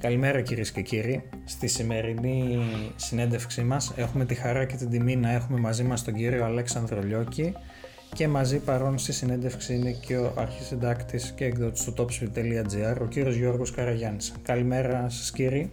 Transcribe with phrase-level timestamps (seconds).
[0.00, 1.22] Καλημέρα κυρίες και κύριοι.
[1.44, 2.58] Στη σημερινή
[2.96, 7.02] συνέντευξή μας έχουμε τη χαρά και την τιμή να έχουμε μαζί μας τον κύριο Αλέξανδρο
[7.02, 7.52] Λιώκη
[8.14, 13.34] και μαζί παρόν στη συνέντευξη είναι και ο αρχισυντάκτης και εκδότης του topspeed.gr, ο κύριος
[13.34, 14.32] Γιώργος Καραγιάννης.
[14.42, 15.70] Καλημέρα σας κύριοι.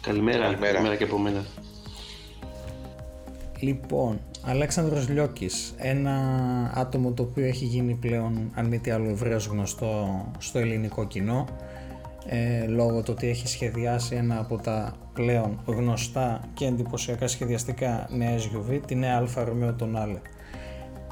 [0.00, 1.44] Καλημέρα, καλημέρα, καλημέρα και από μένα.
[3.60, 6.14] Λοιπόν, Αλέξανδρος Λιώκης, ένα
[6.74, 11.46] άτομο το οποίο έχει γίνει πλέον αν μη τι άλλο ευρέως γνωστό στο ελληνικό κοινό
[12.30, 18.36] ε, λόγω του ότι έχει σχεδιάσει ένα από τα πλέον γνωστά και εντυπωσιακά σχεδιαστικά νέα
[18.36, 20.20] SUV, τη νέα Alfa Romeo Tonale.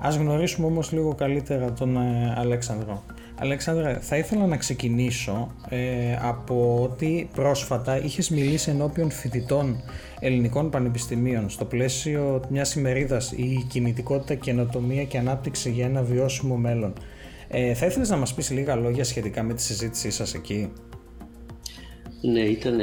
[0.01, 3.03] Ας γνωρίσουμε όμως λίγο καλύτερα τον ε, Αλέξανδρο.
[3.39, 5.79] Αλέξανδρε, θα ήθελα να ξεκινήσω ε,
[6.23, 9.83] από ότι πρόσφατα είχες μιλήσει ενώπιον φοιτητών
[10.21, 16.93] ελληνικών πανεπιστημίων στο πλαίσιο μιας ημερίδας κινητικότητα, καινοτομία και ανάπτυξη για ένα βιώσιμο μέλλον.
[17.49, 20.73] Ε, θα ήθελες να μας πεις λίγα λόγια σχετικά με τη συζήτησή σας εκεί;
[22.21, 22.81] Ναι, ήταν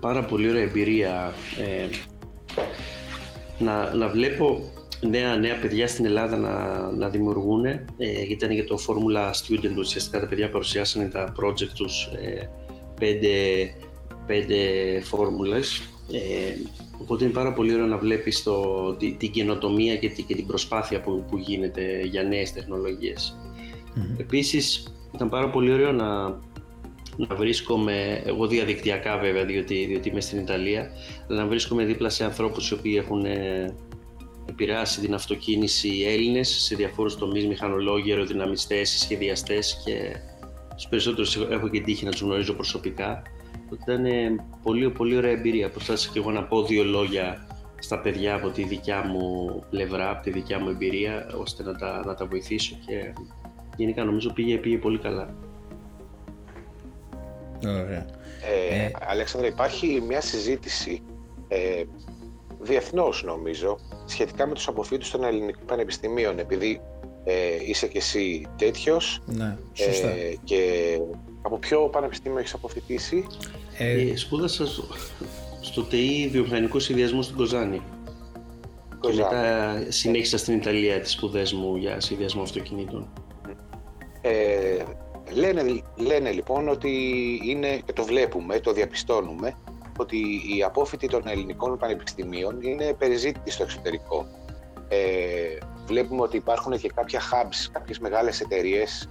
[0.00, 1.88] πάρα πολύ ωραία εμπειρία ε,
[3.58, 7.64] να, να βλέπω νέα, νέα παιδιά στην Ελλάδα να, να δημιουργούν.
[7.64, 7.80] Ε,
[8.28, 12.50] ήταν για το Formula Student, ουσιαστικά τα παιδιά παρουσιάσαν τα project τους ε,
[13.00, 13.34] πέντε,
[14.26, 14.56] πέντε
[15.00, 15.82] φόρμουλες.
[16.12, 16.54] Ε,
[16.98, 21.00] οπότε είναι πάρα πολύ ωραίο να βλέπεις το, την, την καινοτομία και, και την προσπάθεια
[21.00, 23.36] που, που γίνεται για νέες τεχνολογίες.
[23.40, 24.20] Mm-hmm.
[24.20, 26.38] Επίσης, ήταν πάρα πολύ ωραίο να,
[27.16, 30.90] να βρίσκομαι, εγώ διαδικτυακά βέβαια, διότι, διότι είμαι στην Ιταλία,
[31.28, 33.74] να βρίσκομαι δίπλα σε ανθρώπους οι οποίοι έχουν ε,
[34.48, 40.16] επηρεάσει την αυτοκίνηση οι Έλληνες σε διαφόρους τομείς, μηχανολόγοι, αεροδυναμιστές, σχεδιαστές και
[40.70, 43.22] στους περισσότερους έχω και τύχη να τους γνωρίζω προσωπικά.
[43.82, 44.04] Ήταν
[44.62, 45.70] πολύ, πολύ ωραία εμπειρία.
[45.70, 47.46] Προσπάθησα και εγώ να πω δύο λόγια
[47.78, 52.02] στα παιδιά από τη δικιά μου πλευρά, από τη δικιά μου εμπειρία, ώστε να τα,
[52.06, 53.12] να τα βοηθήσω και
[53.76, 55.34] γενικά νομίζω πήγε, πήγε πολύ καλά.
[57.64, 58.06] Ωραία.
[58.70, 61.02] Ε, ε, Αλέξανδρα, υπάρχει μια συζήτηση
[61.48, 61.82] ε,
[62.60, 66.80] διεθνώς νομίζω σχετικά με τους αποφύτους των ελληνικών πανεπιστημίων επειδή
[67.24, 67.34] ε,
[67.66, 69.22] είσαι και εσύ τέτοιος.
[69.26, 70.08] Ναι, σωστά.
[70.08, 70.60] Ε, και
[71.42, 73.26] από ποιο πανεπιστήμιο έχεις αποφυτίσει;
[73.78, 74.84] Ε, ε, σπούδασα στο,
[75.60, 77.82] στο ΤΕΙ Βιομηχανικού Συνδυασμού στην Κοζάνη.
[79.00, 83.12] Και μετά συνέχισα στην Ιταλία τις σπουδές μου για συνδυασμό αυτοκινήτων.
[84.20, 84.82] Ε,
[85.36, 86.90] λένε, λένε λοιπόν ότι
[87.44, 89.56] είναι, και το βλέπουμε, το διαπιστώνουμε,
[89.98, 94.26] ότι οι απόφοιτοι των ελληνικών πανεπιστημίων είναι περιζήτητοι στο εξωτερικό.
[94.88, 99.08] Ε, βλέπουμε ότι υπάρχουν και κάποια hubs, κάποιες μεγάλες εταιρείες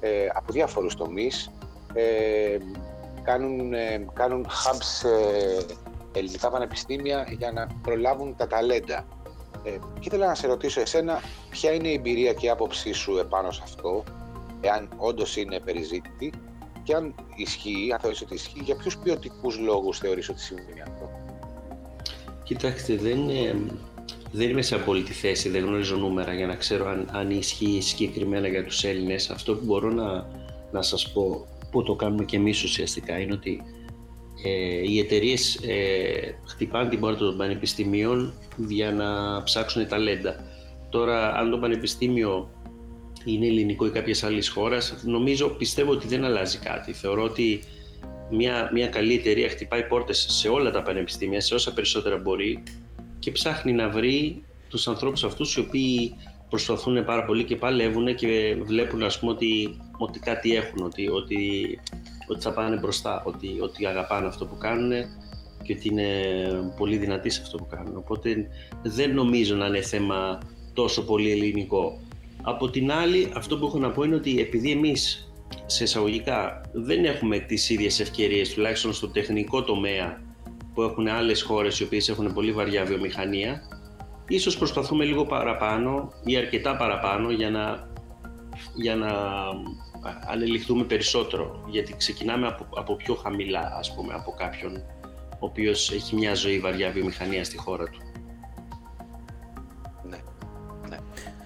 [0.00, 1.50] ε, από διάφορους τομείς
[1.94, 2.56] ε,
[3.22, 5.08] κάνουν, ε, κάνουν hubs σε
[6.12, 9.06] ελληνικά πανεπιστήμια για να προλάβουν τα ταλέντα.
[9.64, 11.20] Ε, και ήθελα να σε ρωτήσω εσένα
[11.50, 14.04] ποια είναι η εμπειρία και η άποψή σου επάνω σε αυτό,
[14.60, 16.32] εάν όντως είναι περιζήτητη
[16.82, 21.10] και αν ισχύει, αν θεωρείς ότι ισχύει, για ποιους ποιοτικούς λόγους θεωρείς ότι συμβαίνει αυτό;
[22.44, 23.18] Κοιτάξτε, δεν,
[24.32, 28.48] δεν είμαι σε απόλυτη θέση, δεν γνωρίζω νούμερα για να ξέρω αν, αν ισχύει συγκεκριμένα
[28.48, 29.30] για τους Έλληνες.
[29.30, 30.26] Αυτό που μπορώ να,
[30.72, 33.62] να σας πω, που το κάνουμε και εμείς ουσιαστικά, είναι ότι
[34.44, 40.36] ε, οι εταιρείες ε, χτυπάνε την πόρτα των πανεπιστημίων για να ψάξουν ταλέντα.
[40.88, 42.50] Τώρα, αν το πανεπιστήμιο
[43.24, 46.92] είναι ελληνικό ή κάποια άλλη χώρα, νομίζω, πιστεύω ότι δεν αλλάζει κάτι.
[46.92, 47.60] Θεωρώ ότι
[48.30, 52.62] μια, μια καλή εταιρεία χτυπάει πόρτες σε όλα τα πανεπιστήμια, σε όσα περισσότερα μπορεί
[53.18, 56.14] και ψάχνει να βρει τους ανθρώπους αυτούς οι οποίοι
[56.48, 61.78] προσπαθούν πάρα πολύ και παλεύουν και βλέπουν ας πούμε ότι, ότι κάτι έχουν, ότι, ότι,
[62.28, 64.90] ότι θα πάνε μπροστά, ότι, ότι αγαπάνε αυτό που κάνουν
[65.62, 66.06] και ότι είναι
[66.76, 67.96] πολύ δυνατοί σε αυτό που κάνουν.
[67.96, 68.48] Οπότε
[68.82, 70.38] δεν νομίζω να είναι θέμα
[70.72, 72.00] τόσο πολύ ελληνικό.
[72.42, 75.32] Από την άλλη, αυτό που έχω να πω είναι ότι επειδή εμείς
[75.66, 80.22] σε εισαγωγικά δεν έχουμε τις ίδιες ευκαιρίες, τουλάχιστον στο τεχνικό τομέα
[80.74, 83.60] που έχουν άλλες χώρες οι οποίες έχουν πολύ βαριά βιομηχανία,
[84.28, 87.88] ίσως προσπαθούμε λίγο παραπάνω ή αρκετά παραπάνω για να,
[88.74, 89.12] για να
[90.30, 94.82] ανελιχθούμε περισσότερο, γιατί ξεκινάμε από, από πιο χαμηλά, ας πούμε, από κάποιον
[95.32, 98.09] ο οποίος έχει μια ζωή βαριά βιομηχανία στη χώρα του.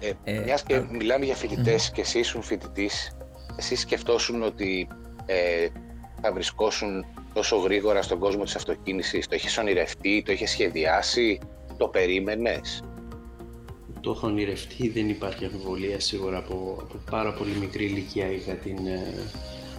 [0.05, 3.17] Ε, ε, μιας και μιλάμε για φοιτητές και εσύ ήσουν φοιτητής,
[3.55, 4.87] εσύ σκεφτόσουν ότι
[5.25, 5.67] ε,
[6.21, 11.39] θα βρισκόσουν τόσο γρήγορα στον κόσμο της αυτοκίνησης, το έχεις ονειρευτεί, το έχεις σχεδιάσει,
[11.77, 12.83] το περίμενες;
[14.01, 18.87] Το έχω ονειρευτεί, δεν υπάρχει αμφιβολία σίγουρα από, από πάρα πολύ μικρή ηλικία είχα την,
[18.87, 19.13] ε,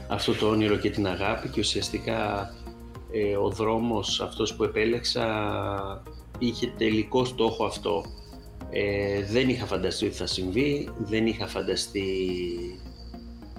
[0.09, 2.51] αυτό το όνειρο και την αγάπη και ουσιαστικά
[3.13, 5.27] ε, ο δρόμος αυτός που επέλεξα
[6.39, 8.05] είχε τελικό στόχο αυτό
[8.71, 12.03] ε, δεν είχα φανταστεί ότι θα συμβεί, δεν είχα φανταστεί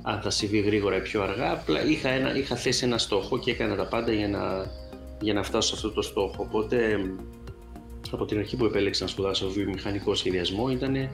[0.02, 1.52] αν θα συμβεί γρήγορα ή πιο αργά.
[1.52, 4.72] Απλά είχα, ένα, είχα θέσει ένα στόχο και έκανα τα πάντα για να,
[5.22, 6.36] για να φτάσω σε αυτό το στόχο.
[6.38, 7.00] Οπότε
[8.12, 11.10] από την αρχή που επέλεξα να σπουδάσω βιομηχανικό σχεδιασμό ήταν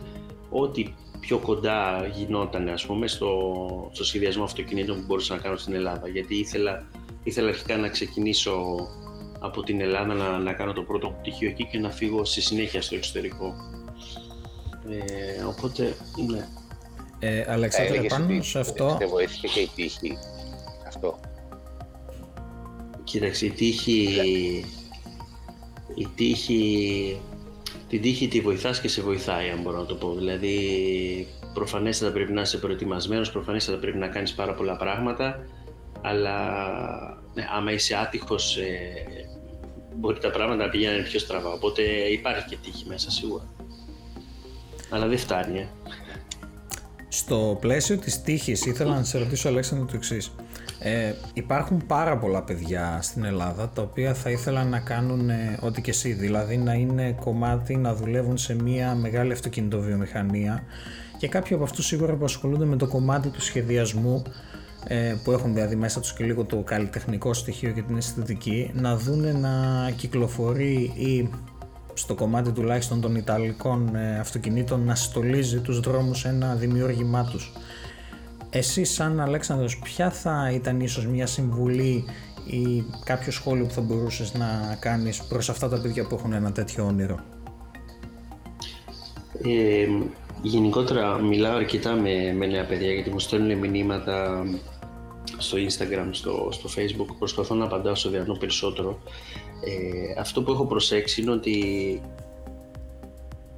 [0.49, 5.73] ό,τι πιο κοντά γινόταν ας πούμε, στο, στο σχεδιασμό αυτοκινήτων που μπορούσα να κάνω στην
[5.73, 6.07] Ελλάδα.
[6.07, 6.87] Γιατί ήθελα,
[7.23, 8.53] ήθελα αρχικά να ξεκινήσω
[9.39, 12.81] από την Ελλάδα να, να κάνω το πρώτο πτυχίο εκεί και να φύγω στη συνέχεια
[12.81, 13.55] στο εξωτερικό.
[14.89, 15.95] Ε, οπότε,
[16.29, 16.47] ναι.
[17.19, 18.95] Ε, Αλεξάνδρε, πάνω σε αυτό...
[18.99, 20.17] Δεν βοήθησε και η τύχη
[20.87, 21.19] αυτό.
[23.03, 24.19] Κοίταξε, η τύχη...
[25.95, 27.19] Η τύχη...
[27.89, 30.13] Την τύχη τη βοηθάς και σε βοηθάει, αν μπορώ να το πω.
[30.13, 35.47] Δηλαδή, προφανέστατα πρέπει να είσαι προετοιμασμένος, προφανέστατα πρέπει να κάνεις πάρα πολλά πράγματα,
[36.01, 36.37] αλλά
[37.33, 38.93] ναι, άμα είσαι άτυχος, ε,
[39.95, 41.49] μπορεί τα πράγματα να πηγαίνουν πιο στραβά.
[41.49, 41.81] Οπότε
[42.11, 43.53] υπάρχει και τύχη μέσα σίγουρα.
[44.93, 45.59] Αλλά δεν φτάνει.
[45.59, 45.67] Ε.
[47.07, 50.31] Στο πλαίσιο της τύχης ήθελα να σε ρωτήσω Αλέξανδρο το εξής.
[50.79, 55.81] Ε, υπάρχουν πάρα πολλά παιδιά στην Ελλάδα τα οποία θα ήθελαν να κάνουν ε, ό,τι
[55.81, 60.63] και εσύ, δηλαδή να είναι κομμάτι, να δουλεύουν σε μια μεγάλη αυτοκινητοβιομηχανία
[61.17, 64.23] και κάποιοι από αυτούς σίγουρα που ασχολούνται με το κομμάτι του σχεδιασμού
[64.87, 68.97] ε, που έχουν δηλαδή μέσα τους και λίγο το καλλιτεχνικό στοιχείο και την αισθητική να
[68.97, 71.29] δούνε να κυκλοφορεί ή
[71.93, 77.51] στο κομμάτι τουλάχιστον των Ιταλικών ε, αυτοκινήτων να στολίζει τους δρόμους ένα δημιούργημά τους.
[78.49, 82.05] Εσύ σαν Αλέξανδρος ποια θα ήταν ίσως μια συμβουλή
[82.45, 86.51] ή κάποιο σχόλιο που θα μπορούσες να κάνεις προς αυτά τα παιδιά που έχουν ένα
[86.51, 87.19] τέτοιο όνειρο;
[89.43, 89.87] Ε,
[90.41, 94.45] γενικότερα μιλάω αρκετά με, με νέα παιδιά γιατί μου στέλνουν μηνύματα
[95.37, 98.99] στο Instagram, στο, στο Facebook, προσπαθώ να απαντάω στο διανό περισσότερο.
[99.65, 102.01] Ε, αυτό που έχω προσέξει είναι ότι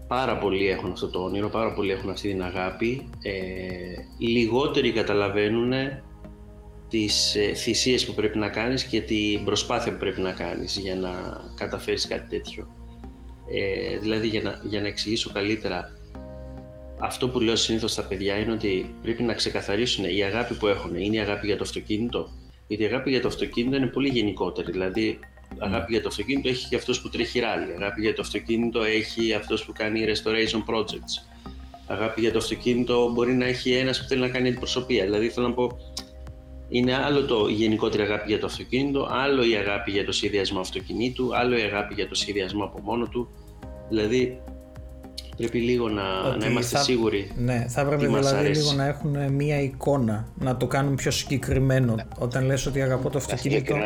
[0.08, 3.10] πάρα πολλοί έχουν αυτό το όνειρο, πάρα πολλοί έχουν αυτή την αγάπη.
[3.22, 3.34] Ε,
[4.20, 5.74] λιγότεροι καταλαβαίνουν
[6.90, 10.96] τις ε, θυσίες που πρέπει να κάνεις και την προσπάθεια που πρέπει να κάνεις για
[10.96, 11.12] να
[11.56, 12.68] καταφέρεις κάτι τέτοιο.
[13.52, 15.92] Ε, δηλαδή για να, για να εξηγήσω καλύτερα,
[17.00, 20.96] αυτό που λέω συνήθως στα παιδιά είναι ότι πρέπει να ξεκαθαρίσουν η αγάπη που έχουν.
[20.96, 22.30] Είναι η αγάπη για το αυτοκίνητο;
[22.68, 24.72] Γιατί η αγάπη για το αυτοκίνητο είναι πολύ γενικότερη.
[24.72, 25.20] Δηλαδή,
[25.60, 27.72] αγάπη για το αυτοκίνητο έχει και αυτός που τρέχει ράλι.
[27.78, 31.28] Αγάπη για το αυτοκίνητο έχει αυτός που κάνει restoration projects.
[31.88, 35.04] Αγάπη για το αυτοκίνητο μπορεί να έχει ένας που θέλει να κάνει αντιπροσωπεία.
[35.04, 35.78] Δηλαδή, θέλω να πω,
[36.70, 40.60] είναι άλλο το η γενικότερη αγάπη για το αυτοκίνητο, άλλο η αγάπη για το σχεδιασμό
[40.60, 43.30] αυτοκινήτου, άλλο η αγάπη για το σχεδιασμό από μόνο του.
[43.90, 44.40] Δηλαδή,
[45.38, 47.32] Πρέπει λίγο να, να είμαστε σίγουροι.
[47.36, 51.96] Ναι, θα έπρεπε δηλαδή λίγο να έχουν μία εικόνα, να το κάνουν πιο συγκεκριμένο.
[51.96, 52.04] Ναι.
[52.20, 53.76] Όταν λες ότι αγαπώ το αυτοκίνητο.
[53.76, 53.86] Να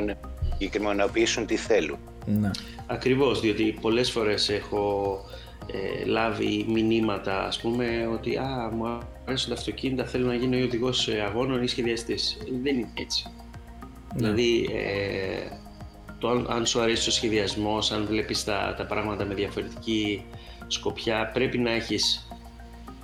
[0.59, 1.97] συγκεκριμενοποιήσουν τι θέλουν.
[2.25, 2.51] Ναι.
[2.87, 5.19] Ακριβώς, διότι πολλές φορές έχω
[5.67, 10.63] ε, λάβει μηνύματα, ας πούμε, ότι «Α, μου αρέσουν τα αυτοκίνητα, θέλω να γίνω ή
[10.63, 12.37] οδηγός αγώνων ή σχεδιαστής».
[12.63, 13.25] Δεν είναι έτσι.
[13.27, 14.21] Ναι.
[14.21, 15.57] Δηλαδή, ε,
[16.19, 20.23] το αν, σου αρέσει ο σχεδιασμός, αν βλέπεις τα, τα πράγματα με διαφορετική
[20.67, 22.27] σκοπιά πρέπει να έχεις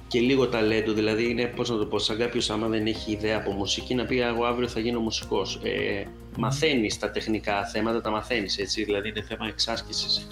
[0.07, 3.38] και λίγο ταλέντο, δηλαδή είναι πώς να το πω, σαν κάποιος άμα δεν έχει ιδέα
[3.38, 5.60] από μουσική να πει εγώ αύριο θα γίνω μουσικός.
[5.63, 6.04] Ε,
[6.38, 10.28] μαθαίνεις τα τεχνικά θέματα, τα μαθαίνεις έτσι, δηλαδή είναι θέμα εξάσκησης.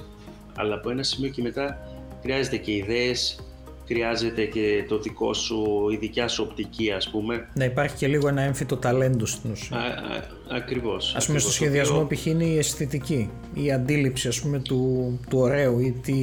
[0.56, 1.78] Αλλά από ένα σημείο και μετά
[2.22, 3.40] χρειάζεται και ιδέες,
[3.88, 7.50] χρειάζεται και το δικό σου, η δικιά σου οπτική ας πούμε.
[7.54, 9.78] Να υπάρχει και λίγο ένα έμφυτο ταλέντο στην ουσία.
[9.78, 11.16] Α, α, ακριβώς.
[11.16, 12.18] Ας πούμε στο σχεδιασμό οποίο...
[12.18, 12.26] π.χ.
[12.26, 16.14] είναι η αισθητική, η αντίληψη ας πούμε του, του ωραίου ή τι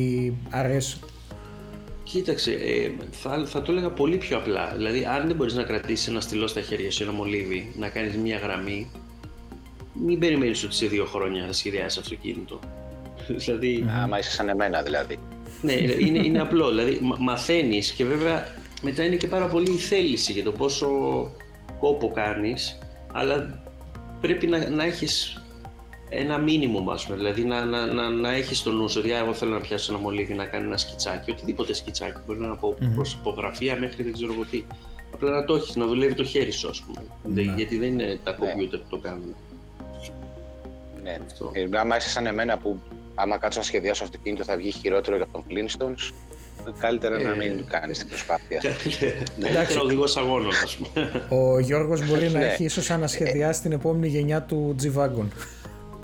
[0.50, 0.98] αρέσει.
[2.12, 4.72] Κοίταξε, ε, θα, θα το έλεγα πολύ πιο απλά.
[4.76, 8.16] Δηλαδή, αν δεν μπορείς να κρατήσεις ένα στυλό στα χέρια σου, ένα μολύβι, να κάνεις
[8.16, 8.90] μια γραμμή,
[9.92, 12.60] μην περιμένεις ότι σε δύο χρόνια θα σχεδιάσεις αυτοκίνητο.
[13.44, 13.86] δηλαδή...
[14.02, 15.18] Άμα είσαι σαν εμένα, δηλαδή.
[15.62, 16.68] Ναι, είναι, είναι απλό.
[16.68, 18.46] Δηλαδή, μαθαίνεις και βέβαια
[18.82, 20.88] μετά είναι και πάρα πολύ η θέληση για το πόσο
[21.78, 22.78] κόπο κάνεις,
[23.12, 23.62] αλλά
[24.20, 25.39] πρέπει να, να έχεις
[26.10, 27.16] ένα μήνυμο, ας πούμε.
[27.16, 30.02] Δηλαδή να, να, να, να έχεις το νου σου ότι εγώ θέλω να πιάσω ένα
[30.02, 32.20] μολύβι να κάνει ένα σκιτσάκι, οτιδήποτε σκιτσάκι.
[32.26, 32.94] Μπορεί να είναι από mm-hmm.
[32.94, 34.64] προσωπογραφία μέχρι δεν ξέρω εγώ τι.
[35.14, 37.04] Απλά να το έχεις, να δουλεύει το χέρι σου, ας πούμε.
[37.22, 37.54] Ναι.
[37.54, 38.84] Γιατί δεν είναι τα κομπιούτερ ναι.
[38.84, 39.34] που το κάνουν.
[41.02, 41.18] Ναι.
[41.52, 42.80] Ε, άμα είσαι σαν εμένα που
[43.14, 46.12] άμα κάτσω να σχεδιάσω αυτοκίνητο θα βγει χειρότερο για τον Flintstones,
[46.78, 48.60] καλύτερα ε, να μην κάνεις την προσπάθεια.
[49.50, 51.26] Εντάξει, ο οδηγός αγώνων, ας πούμε.
[51.28, 52.44] Ο Γιώργος μπορεί να ναι.
[52.44, 55.26] έχει ίσως ανασχεδιάσει την επόμενη γενιά του G-Wagon.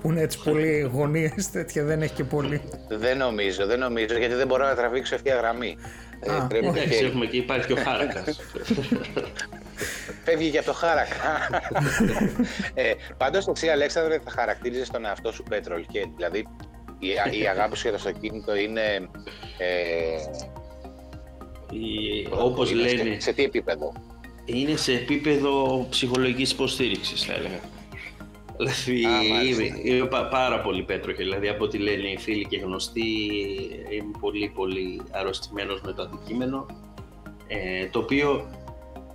[0.01, 2.61] Που είναι έτσι πολύ γωνίε, τέτοια δεν έχει και πολύ.
[2.89, 5.77] Δεν νομίζω, δεν νομίζω, γιατί δεν μπορώ να τραβήξω ευθεία γραμμή.
[6.19, 8.39] Ε, Α, πρέπει να έχουμε και υπάρχει και ο Χάρακας.
[10.23, 11.49] Φεύγει για το χάρακα.
[12.73, 15.85] ε, Πάντως, εσύ, Αλέξανδρε, θα χαρακτήριζες τον εαυτό σου πέτρολ.
[15.91, 16.47] Και, δηλαδή,
[16.99, 18.81] η, η αγάπη σου για το αυτοκίνητο είναι.
[19.57, 20.17] Ε,
[21.71, 23.19] η, όπως λένε.
[23.19, 23.93] Σε, τι επίπεδο;
[24.45, 27.59] είναι σε επίπεδο ψυχολογικής υποστήριξης θα έλεγα.
[28.57, 33.01] Δηλαδή είμαι, πάρα πολύ πέτροχε, δηλαδή από ό,τι λένε οι φίλοι και γνωστοί
[33.89, 36.65] είμαι πολύ πολύ αρρωστημένος με το αντικείμενο.
[37.47, 38.49] Ε, το οποίο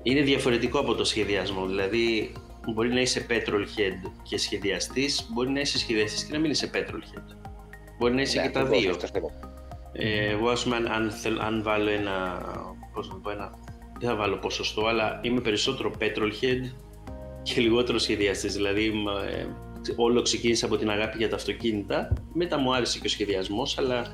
[0.02, 2.32] είναι διαφορετικό από το σχεδιασμό, δηλαδή
[2.74, 6.70] μπορεί να είσαι petrol head και σχεδιαστής, μπορεί να είσαι σχεδιαστής και να μην είσαι
[6.74, 7.36] petrol head.
[7.98, 8.96] Μπορεί να είσαι ναι, και τα δύο.
[9.92, 12.40] Ε, εγώ ας πούμε αν, αν βάλω ένα,
[12.94, 13.58] πώς να πω, ένα,
[14.00, 16.72] δεν θα βάλω ποσοστό, αλλά είμαι περισσότερο petrol head
[17.42, 18.54] και λιγότερο σχεδιαστής.
[18.54, 18.92] Δηλαδή,
[19.30, 19.46] ε,
[19.96, 22.12] όλο ξεκίνησε από την αγάπη για τα αυτοκίνητα.
[22.32, 24.06] Μετά μου άρεσε και ο σχεδιασμός, αλλά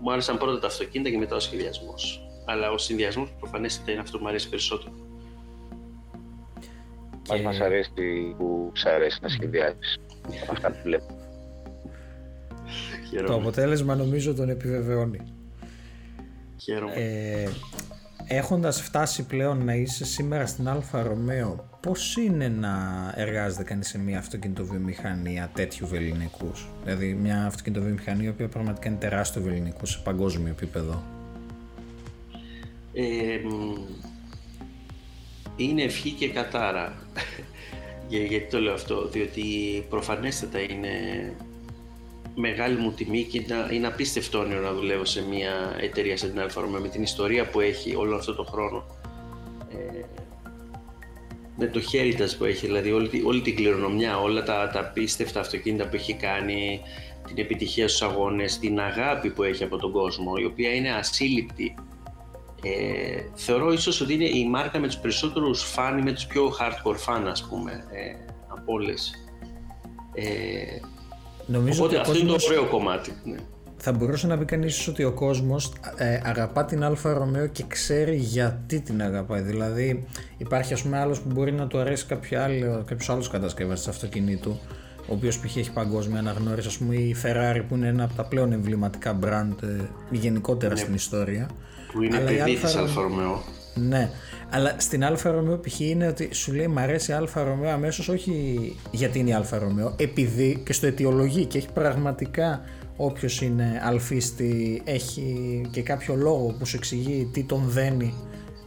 [0.00, 2.28] μου άρεσαν πρώτα τα αυτοκίνητα και μετά ο σχεδιασμός.
[2.46, 4.92] Αλλά ο συνδυασμός προφανέστατα είναι αυτό που μου αρέσει περισσότερο.
[7.22, 7.42] Και...
[7.42, 9.98] Μας αρέσει που σ' αρέσει να σχεδιάζεις
[10.50, 11.16] αυτά που βλέπω.
[13.26, 15.20] Το αποτέλεσμα νομίζω τον επιβεβαιώνει.
[16.62, 16.92] Χαίρομαι.
[16.94, 17.48] Ε,
[18.28, 22.74] έχοντας φτάσει πλέον να είσαι σήμερα στην Alfa Romeo, πώς είναι να
[23.16, 26.52] εργάζεται κανείς σε μια αυτοκινητοβιομηχανία τέτοιου βεληνικού,
[26.84, 31.02] δηλαδή μια αυτοκινητοβιομηχανία η οποία πραγματικά είναι τεράστιο βεληνικού σε παγκόσμιο επίπεδο.
[32.92, 33.40] Ε,
[35.56, 36.98] είναι ευχή και κατάρα.
[38.08, 39.42] Γιατί το λέω αυτό, διότι
[39.88, 40.88] προφανέστατα είναι
[42.38, 46.60] μεγάλη μου τιμή και είναι απίστευτο όνειρο να δουλεύω σε μια εταιρεία σαν την Αλφα
[46.60, 48.84] με την ιστορία που έχει όλο αυτό το χρόνο.
[49.70, 50.04] Ε,
[51.56, 55.88] με το heritage που έχει, δηλαδή όλη, όλη την κληρονομιά, όλα τα, τα απίστευτα αυτοκίνητα
[55.88, 56.80] που έχει κάνει,
[57.26, 61.74] την επιτυχία στους αγώνες, την αγάπη που έχει από τον κόσμο, η οποία είναι ασύλληπτη.
[62.62, 67.08] Ε, θεωρώ ίσως ότι είναι η μάρκα με τους περισσότερους φαν, με τους πιο hardcore
[67.08, 69.12] fan ας πούμε, ε, από όλες.
[70.14, 70.80] Ε,
[71.48, 72.44] Νομίζω Οπότε ότι αυτό κόσμος...
[72.44, 73.12] είναι το ωραίο κομμάτι.
[73.24, 73.36] Ναι.
[73.76, 78.16] Θα μπορούσε να πει κανείς ότι ο κόσμος ε, αγαπά την Alfa Romeo και ξέρει
[78.16, 79.40] γιατί την αγαπάει.
[79.40, 80.06] Δηλαδή,
[80.38, 84.58] υπάρχει ας πούμε άλλος που μπορεί να του αρέσει κάποιο άλλο άλλος κατασκευαστής αυτοκινήτου,
[85.00, 85.56] ο οποίος π.χ.
[85.56, 89.62] έχει παγκόσμια αναγνώριση, ας πούμε η Ferrari που είναι ένα από τα πλέον εμβληματικά brand
[89.62, 89.66] ε,
[90.10, 90.80] γενικότερα ναι.
[90.80, 91.50] στην ιστορία.
[91.92, 93.42] Που είναι παιδί της Αλφα Ρωμαίο.
[93.74, 94.10] Ναι,
[94.50, 95.80] αλλά στην Alfa Romeo π.χ.
[95.80, 99.58] είναι ότι σου λέει Μ' αρέσει η Alfa Romeo αμέσως όχι γιατί είναι η Alfa
[99.58, 102.62] Romeo, επειδή και σ' το αιτιολογεί και έχει πραγματικά
[102.96, 108.14] όποιος είναι αλφίστι έχει και κάποιο λόγο που σου εξηγεί τι τον δένει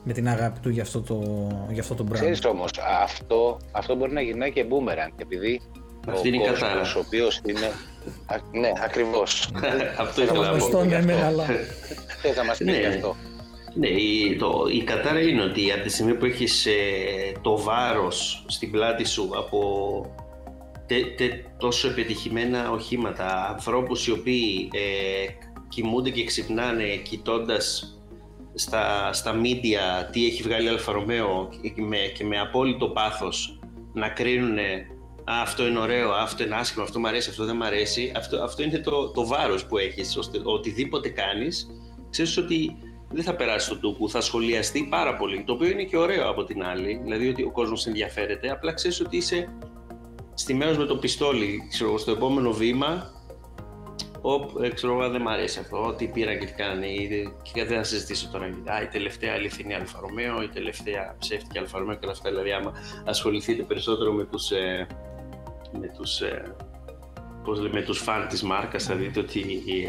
[0.03, 2.13] με την αγάπη του για αυτό το, για αυτό το brand.
[2.13, 2.71] Ξέρεις όμως,
[3.01, 5.61] αυτό, αυτό μπορεί να γυρνάει και boomerang, επειδή
[6.07, 6.81] αυτή είναι η κατάρα.
[6.81, 7.71] Ο οποίος είναι.
[8.51, 9.49] ναι, ακριβώς.
[10.05, 10.83] αυτό ήθελα να πω.
[10.83, 11.45] Ναι, ναι, αλλά.
[12.21, 12.87] Θε να μας πει ναι.
[12.87, 13.15] αυτό.
[13.73, 16.71] Ναι, η, το, η κατάρα είναι ότι από τη στιγμή που έχεις ε,
[17.41, 19.59] το βάρος στην πλάτη σου από
[21.57, 25.27] τόσο επιτυχημένα οχήματα, ανθρώπους οι οποίοι ε,
[25.67, 27.95] κοιμούνται και ξυπνάνε κοιτώντας
[28.53, 33.59] στα, στα media τι έχει βγάλει η Alfa Romeo και με, και με απόλυτο πάθος
[33.93, 34.57] να κρίνουν
[35.25, 38.11] αυτό είναι ωραίο, αυτό είναι άσχημο, αυτό μου αρέσει, αυτό δεν μου αρέσει.
[38.15, 41.67] Αυτό, αυτό είναι το, το βάρος που έχεις, ώστε οτιδήποτε κάνεις,
[42.09, 42.77] ξέρεις ότι
[43.13, 45.43] δεν θα περάσει στο ντούκου, θα σχολιαστεί πάρα πολύ.
[45.43, 48.51] Το οποίο είναι και ωραίο από την άλλη, δηλαδή ότι ο κόσμος ενδιαφέρεται.
[48.51, 49.53] Απλά ξέρεις ότι είσαι
[50.33, 51.67] στημένος με το πιστόλι.
[51.69, 53.11] Ξέρω, στο επόμενο βήμα,
[54.21, 55.93] Οπ, ε, ξέρω εγώ, δεν μ' αρέσει αυτό.
[55.97, 57.09] Τι πήρα και τι κάνει.
[57.53, 58.45] Και δεν θα συζητήσω τώρα.
[58.45, 62.29] Α, η τελευταία αληθινή Alfa Romeo, η τελευταία ψεύτικη Alfa Romeo και όλα αυτά.
[62.29, 62.71] Δηλαδή, άμα
[63.05, 64.87] ασχοληθείτε περισσότερο με τους ε,
[65.79, 66.55] με τους, ε,
[67.43, 69.43] πώς λέμε, τους φαν της μάρκας θα δείτε ότι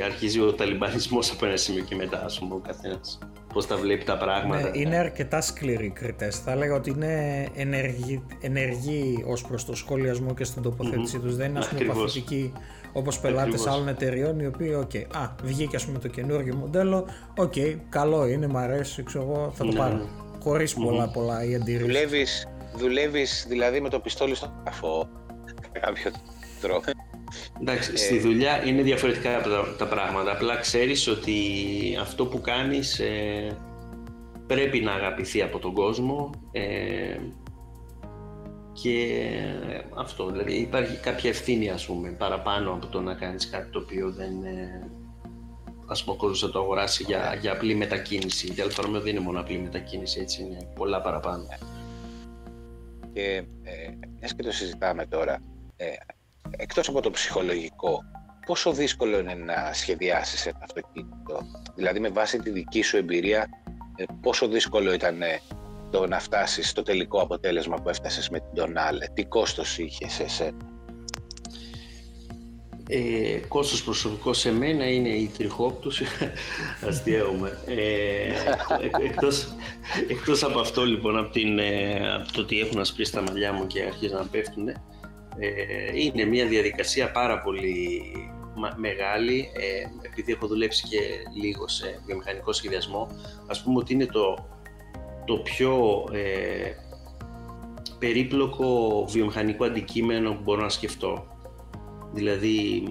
[0.05, 3.19] αρχίζει ο ταλιμπανισμός από ένα σημείο και μετά, ας πούμε, ο καθένας
[3.53, 4.61] πώς τα βλέπει τα πράγματα.
[4.61, 6.39] Ναι, είναι αρκετά σκληροί κριτές.
[6.39, 11.25] Θα έλεγα ότι είναι ενεργοί, ενεργοί ως προς το σχολιασμό και στην τοποθέτησή mm-hmm.
[11.25, 11.37] τους.
[11.37, 12.53] Δεν είναι ας πούμε παθητικοί
[12.93, 17.07] όπως πελάτες άλλων εταιριών οι οποίοι, οκ, okay, α, βγήκε ας πούμε το καινούργιο μοντέλο,
[17.37, 19.79] οκ, okay, καλό είναι, μ' αρέσει, ξέρω εγώ, θα το ναι.
[19.79, 20.09] πάρω.
[20.43, 20.85] Χωρίς mm-hmm.
[20.85, 21.85] πολλά πολλά η αντίρρηση.
[21.85, 25.09] Δουλεύεις, δουλεύεις δηλαδή με το πιστόλι στον κρόταφο,
[25.81, 26.11] κάποιο
[26.63, 26.91] τρόπο.
[27.61, 29.41] Εντάξει, στη δουλειά είναι διαφορετικά
[29.79, 30.33] τα πράγματα.
[30.33, 31.37] Απλά ξέρεις ότι
[32.01, 33.57] αυτό που κάνεις ε,
[34.47, 37.17] πρέπει να αγαπηθεί από τον κόσμο ε,
[38.73, 39.19] και
[39.97, 44.11] αυτό, δηλαδή υπάρχει κάποια ευθύνη ας πούμε παραπάνω από το να κάνεις κάτι το οποίο
[44.11, 44.91] δεν ε,
[45.87, 48.55] ας πούμε ο κόσμος θα το αγοράσει για, για απλή μετακίνηση.
[48.57, 51.47] Η Αλφα δεν είναι μόνο απλή μετακίνηση, έτσι είναι πολλά παραπάνω.
[53.13, 55.43] Και ε, και το συζητάμε τώρα,
[55.77, 55.87] ε,
[56.51, 58.05] εκτός από το ψυχολογικό,
[58.47, 61.41] πόσο δύσκολο είναι να σχεδιάσεις ένα αυτοκίνητο;
[61.75, 63.49] Δηλαδή με βάση τη δική σου εμπειρία,
[63.97, 65.41] ε, πόσο δύσκολο ήταν ε,
[65.91, 69.07] το να φτάσεις στο τελικό αποτέλεσμα που έφτασες με την Τονάλε.
[69.15, 70.73] Τι κόστος είχε σε εσένα.
[72.89, 76.05] Ε, κόστος προσωπικό σε μένα είναι η τριχόπτωση,
[76.89, 77.59] αστείαομαι.
[77.67, 78.33] Ε,
[79.05, 79.55] εκτός,
[80.09, 83.67] εκτός από αυτό λοιπόν, από, την, ε, από το ότι έχουν ασπρίσει τα μαλλιά μου
[83.67, 84.75] και αρχίζουν να πέφτουν, ε,
[85.95, 88.03] είναι μια διαδικασία πάρα πολύ
[88.77, 90.99] μεγάλη, ε, επειδή έχω δουλέψει και
[91.43, 93.09] λίγο σε βιομηχανικό σχεδιασμό,
[93.47, 94.49] ας πούμε ότι είναι το,
[95.25, 96.73] το πιο ε,
[97.99, 101.27] περίπλοκο βιομηχανικό αντικείμενο που μπορώ να σκεφτώ.
[102.13, 102.83] Δηλαδή,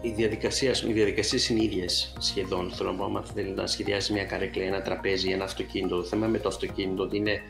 [0.00, 2.70] οι διαδικασίε οι διαδικασίες είναι ίδιες σχεδόν.
[2.70, 5.96] Θέλω να πω, άμα θέλει να σχεδιάσει μια καρέκλα, ένα τραπέζι, ένα αυτοκίνητο.
[5.96, 7.40] Το θέμα με το αυτοκίνητο ότι είναι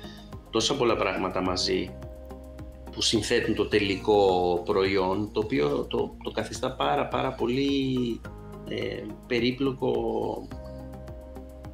[0.51, 1.91] τόσα πολλά πράγματα μαζί
[2.93, 8.21] που συνθέτουν το τελικό προϊόν, το οποίο το, το καθιστά πάρα πάρα πολύ
[8.69, 9.93] ε, περίπλοκο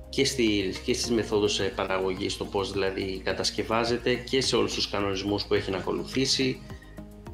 [0.08, 4.88] και, στη, και στις μεθόδους ε, παραγωγής, το πώς δηλαδή κατασκευάζεται και σε όλους τους
[4.88, 6.60] κανονισμούς που έχει να ακολουθήσει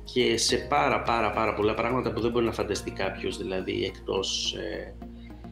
[0.04, 4.54] και σε πάρα πάρα πάρα πολλά πράγματα που δεν μπορεί να φανταστεί κάποιος δηλαδή εκτός,
[4.54, 4.94] ε,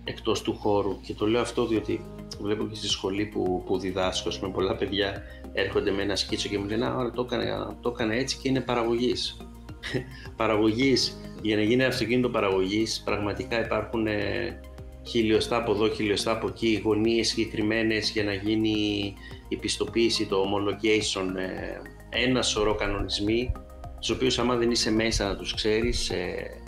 [0.04, 1.00] εκτός του χώρου.
[1.00, 2.04] Και το λέω αυτό διότι
[2.40, 5.22] βλέπω και στη σχολή που, που διδάσκω με πολλά παιδιά
[5.52, 8.60] έρχονται με ένα σκίτσο και μου λένε «Α, το έκανα, το έκανα έτσι και είναι
[8.60, 9.36] παραγωγής».
[10.36, 14.60] παραγωγής, για να γίνει αυτοκίνητο παραγωγής πραγματικά υπάρχουν ε,
[15.06, 19.14] χιλιοστά από εδώ, χιλιοστά από εκεί, γωνίες συγκεκριμένες για να γίνει
[19.48, 23.52] η πιστοποίηση, το homologation, ε, ένα σωρό κανονισμοί,
[24.00, 26.62] τους οποίους άμα δεν είσαι μέσα να τους ξέρεις, ε,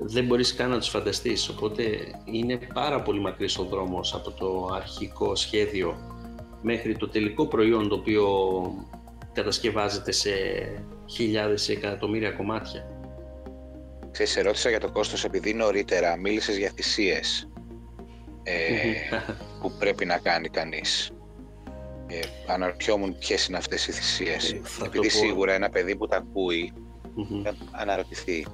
[0.00, 1.48] δεν μπορείς καν να τους φανταστείς.
[1.48, 1.82] Οπότε
[2.24, 6.07] είναι πάρα πολύ μακρύς ο δρόμος από το αρχικό σχέδιο
[6.62, 8.26] μέχρι το τελικό προϊόν το οποίο
[9.32, 10.30] κατασκευάζεται σε
[11.10, 12.86] χιλιάδες εκατομμύρια κομμάτια.
[14.10, 17.48] Ξέρεις, σε ρώτησα για το κόστος επειδή νωρίτερα μίλησες για θυσίες
[18.42, 18.54] ε,
[19.60, 21.10] που πρέπει να κάνει κανείς.
[22.06, 24.52] Ε, αναρωτιόμουν ποιες είναι αυτές οι θυσίες.
[24.52, 26.72] Ε, επειδή σίγουρα ένα παιδί που τα ακούει
[27.42, 28.46] θα αναρωτηθεί.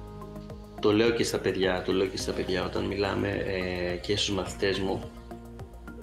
[0.81, 4.35] Το λέω και στα παιδιά, το λέω και στα παιδιά όταν μιλάμε ε, και στους
[4.35, 5.11] μαθητές μου.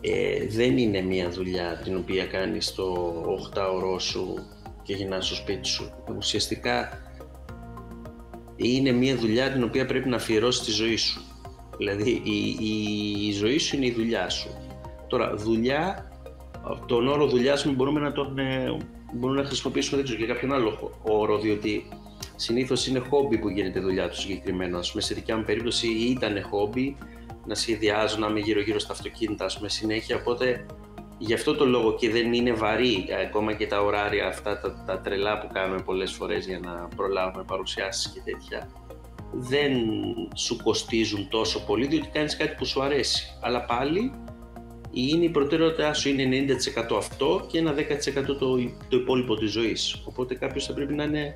[0.04, 2.94] Ε, δεν είναι μια δουλειά την οποία κάνεις το
[3.54, 4.38] 8ωρό σου
[4.82, 5.92] και γυρνάς στο σπίτι σου.
[6.16, 7.02] Ουσιαστικά
[8.56, 11.22] είναι μια δουλειά την οποία πρέπει να αφιερώσεις τη ζωή σου.
[11.77, 12.57] Δηλαδή η,
[13.27, 14.48] η, ζωή σου είναι η δουλειά σου.
[15.09, 16.11] Τώρα δουλειά,
[16.87, 18.77] τον όρο δουλειά μου μπορούμε να τον ε,
[19.12, 21.88] μπορούμε να χρησιμοποιήσουμε δεν για κάποιον άλλο όρο, διότι
[22.37, 24.79] συνήθως είναι χόμπι που γίνεται δουλειά του συγκεκριμένο.
[24.79, 26.96] Α πούμε, σε δικιά μου περίπτωση ήταν χόμπι
[27.46, 30.16] να σχεδιάζω, να είμαι γύρω-γύρω στα αυτοκίνητα, ας πούμε, συνέχεια.
[30.16, 30.66] Οπότε
[31.24, 35.00] Γι' αυτό το λόγο και δεν είναι βαρύ ακόμα και τα ωράρια αυτά τα, τα
[35.00, 38.70] τρελά που κάνουμε πολλές φορές για να προλάβουμε παρουσιάσεις και τέτοια
[39.33, 39.72] δεν
[40.35, 43.38] σου κοστίζουν τόσο πολύ διότι κάνεις κάτι που σου αρέσει.
[43.40, 44.12] Αλλά πάλι
[44.90, 46.57] είναι η προτεραιότητά σου είναι
[46.92, 48.37] 90% αυτό και ένα 10% το,
[48.88, 50.02] το υπόλοιπο της ζωής.
[50.05, 51.35] Οπότε κάποιος θα πρέπει να, είναι,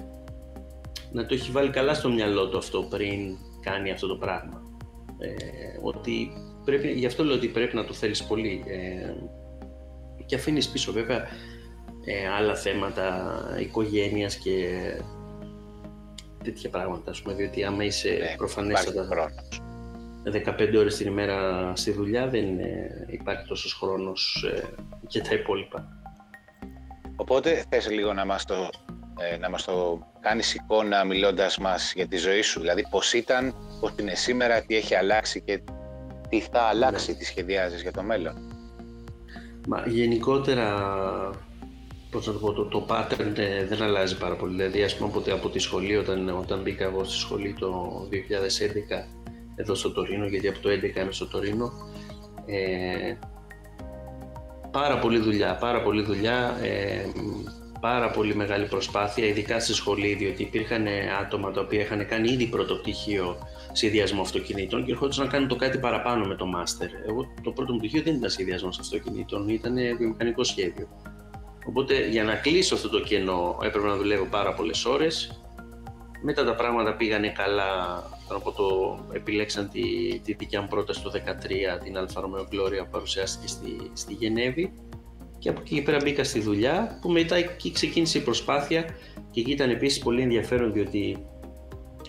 [1.12, 4.65] να το έχει βάλει καλά στο μυαλό του αυτό πριν κάνει αυτό το πράγμα.
[5.18, 5.34] Ε,
[5.82, 6.32] ότι
[6.64, 8.64] πρέπει, γι' αυτό λέω ότι πρέπει να το θέλεις πολύ.
[8.66, 9.14] Ε,
[10.26, 11.26] και αφήνεις πίσω βέβαια
[12.04, 14.66] ε, άλλα θέματα οικογένειας και
[16.44, 19.30] τέτοια πράγματα, ας πούμε, διότι άμα είσαι ναι, προφανέστατα
[20.32, 22.46] 15 ώρες την ημέρα στη δουλειά δεν
[23.06, 24.62] υπάρχει τόσος χρόνος ε,
[25.08, 25.88] για τα υπόλοιπα.
[27.16, 28.70] Οπότε θες λίγο να μας το,
[29.18, 33.54] ε, να μας το κάνεις εικόνα μιλώντας μας για τη ζωή σου, δηλαδή πώς ήταν,
[33.80, 35.60] πώς είναι σήμερα, τι έχει αλλάξει και
[36.28, 37.16] τι θα αλλάξει, ναι.
[37.16, 38.34] τι σχεδιάζεις για το μέλλον.
[39.68, 40.90] Μα γενικότερα,
[42.10, 44.54] πώς να το πω, το, το pattern ε, δεν αλλάζει πάρα πολύ.
[44.54, 48.16] Δηλαδή, ας πούμε, από, από τη σχολή, όταν, όταν μπήκα εγώ στη σχολή το 2011
[49.56, 51.72] εδώ στο Τωρίνο, γιατί από το 2011 είμαι στο Τωρίνο,
[52.46, 53.14] ε,
[54.70, 57.06] πάρα πολύ δουλειά, πάρα πολύ δουλειά, ε,
[57.80, 60.86] πάρα πολύ μεγάλη προσπάθεια, ειδικά στη σχολή, διότι υπήρχαν
[61.20, 63.36] άτομα τα οποία είχαν κάνει ήδη πρώτο πτυχίο
[63.72, 66.88] σχεδιασμό αυτοκινήτων και ερχόντουσαν να κάνουν το κάτι παραπάνω με το μάστερ.
[67.08, 70.88] Εγώ το πρώτο μου πτυχίο δεν ήταν σχεδιασμό αυτοκινήτων, ήταν βιομηχανικό σχέδιο.
[71.68, 75.40] Οπότε για να κλείσω αυτό το κενό έπρεπε να δουλεύω πάρα πολλές ώρες.
[76.22, 78.02] Μετά τα πράγματα πήγανε καλά.
[78.28, 79.82] Από το επιλέξαν τη,
[80.18, 81.10] τη δικιά μου πρόταση το
[81.78, 84.72] 2013, την Αλφα Romeo Gloria που παρουσιάστηκε στη, στη Γενέβη.
[85.38, 88.84] Και από εκεί και πέρα μπήκα στη δουλειά, που μετά εκεί ξεκίνησε η προσπάθεια
[89.30, 91.26] και εκεί ήταν επίσης πολύ ενδιαφέρον διότι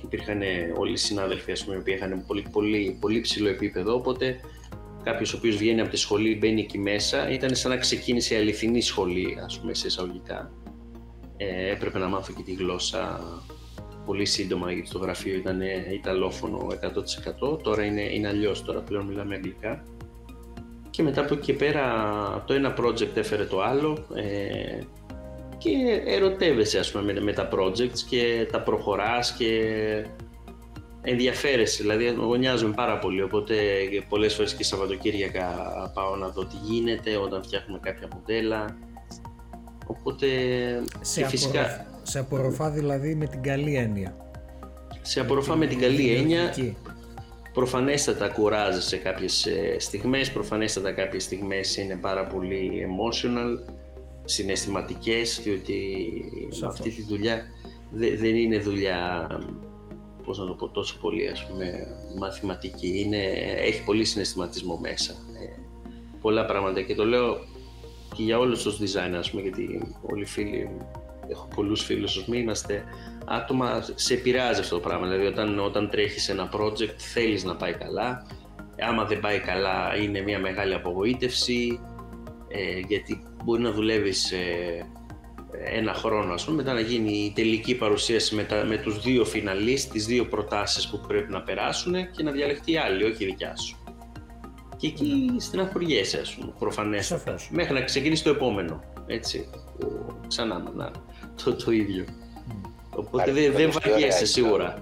[0.03, 0.41] υπήρχαν
[0.77, 4.39] όλοι οι συνάδελφοι ας πούμε, που είχαν πολύ, πολύ, πολύ ψηλό επίπεδο, οπότε
[5.03, 8.37] κάποιος ο οποίος βγαίνει από τη σχολή, μπαίνει εκεί μέσα, ήταν σαν να ξεκίνησε η
[8.37, 10.51] αληθινή σχολή, ας πούμε, σε εισαγωγικά.
[11.37, 13.19] Ε, έπρεπε να μάθω και τη γλώσσα
[14.05, 15.61] πολύ σύντομα γιατί το γραφείο ήταν
[15.93, 16.67] ιταλόφωνο
[17.51, 17.63] 100%.
[17.63, 19.83] Τώρα είναι, είναι αλλιώς, τώρα πλέον μιλάμε αγγλικά.
[20.89, 21.83] Και μετά από εκεί και πέρα
[22.47, 24.05] το ένα project έφερε το άλλο.
[24.15, 24.79] Ε,
[25.57, 29.61] και ερωτεύεσαι ας πούμε με, τα projects και τα προχωράς και
[31.01, 33.55] ενδιαφέρεσαι, δηλαδή γωνιάζομαι πάρα πολύ, οπότε
[34.09, 35.47] πολλές φορές και Σαββατοκύριακα
[35.93, 38.77] πάω να δω τι γίνεται όταν φτιάχνουμε κάποια μοντέλα.
[39.87, 40.27] Οπότε
[41.01, 41.85] σε, φυσικά...
[42.03, 44.15] σε απορροφά δηλαδή με την καλή έννοια.
[45.01, 46.53] Σε απορροφά με την καλή έννοια.
[47.57, 53.73] Προφανέστατα κουράζεσαι σε κάποιες ε, στιγμές, προφανέστατα κάποιες στιγμές είναι πάρα πολύ emotional,
[54.25, 55.75] συναισθηματικές, διότι
[56.65, 57.41] αυτή τη δουλειά
[57.91, 59.27] δεν είναι δουλειά
[60.23, 61.87] πώς να το πω, τόσο πολύ ας πούμε,
[62.19, 62.99] μαθηματική.
[62.99, 63.23] Είναι,
[63.57, 65.13] έχει πολύ συναισθηματισμό μέσα.
[65.13, 65.61] Ε,
[66.21, 67.37] πολλά πράγματα και το λέω
[68.15, 70.69] και για όλους τους designers, πούμε, γιατί όλοι οι φίλοι,
[71.29, 72.83] έχω πολλούς φίλους, πούμε, είμαστε
[73.25, 75.07] άτομα, σε επηρεάζει αυτό το πράγμα.
[75.07, 78.25] Δηλαδή όταν, όταν τρέχεις ένα project θέλεις να πάει καλά,
[78.79, 81.79] άμα δεν πάει καλά είναι μια μεγάλη απογοήτευση,
[82.47, 84.85] ε, γιατί μπορεί να δουλεύεις ε,
[85.63, 89.25] ένα χρόνο ας πούμε, μετά να γίνει η τελική παρουσίαση με, τα, με τους δύο
[89.25, 93.25] φιναλίστ, τις δύο προτάσεις που πρέπει να περάσουν και να διαλεχτεί η άλλη, όχι η
[93.25, 93.77] δικιά σου.
[94.77, 95.35] Και εκεί mm.
[95.37, 99.49] στεναχωριέσαι, ας πούμε, προφανέστατα, μέχρι να ξεκινήσει το επόμενο, έτσι,
[100.27, 100.91] ξανά να,
[101.43, 102.05] το, το ίδιο.
[102.07, 102.69] Mm.
[102.95, 104.81] Οπότε δεν δε βαριέσαι σίγουρα.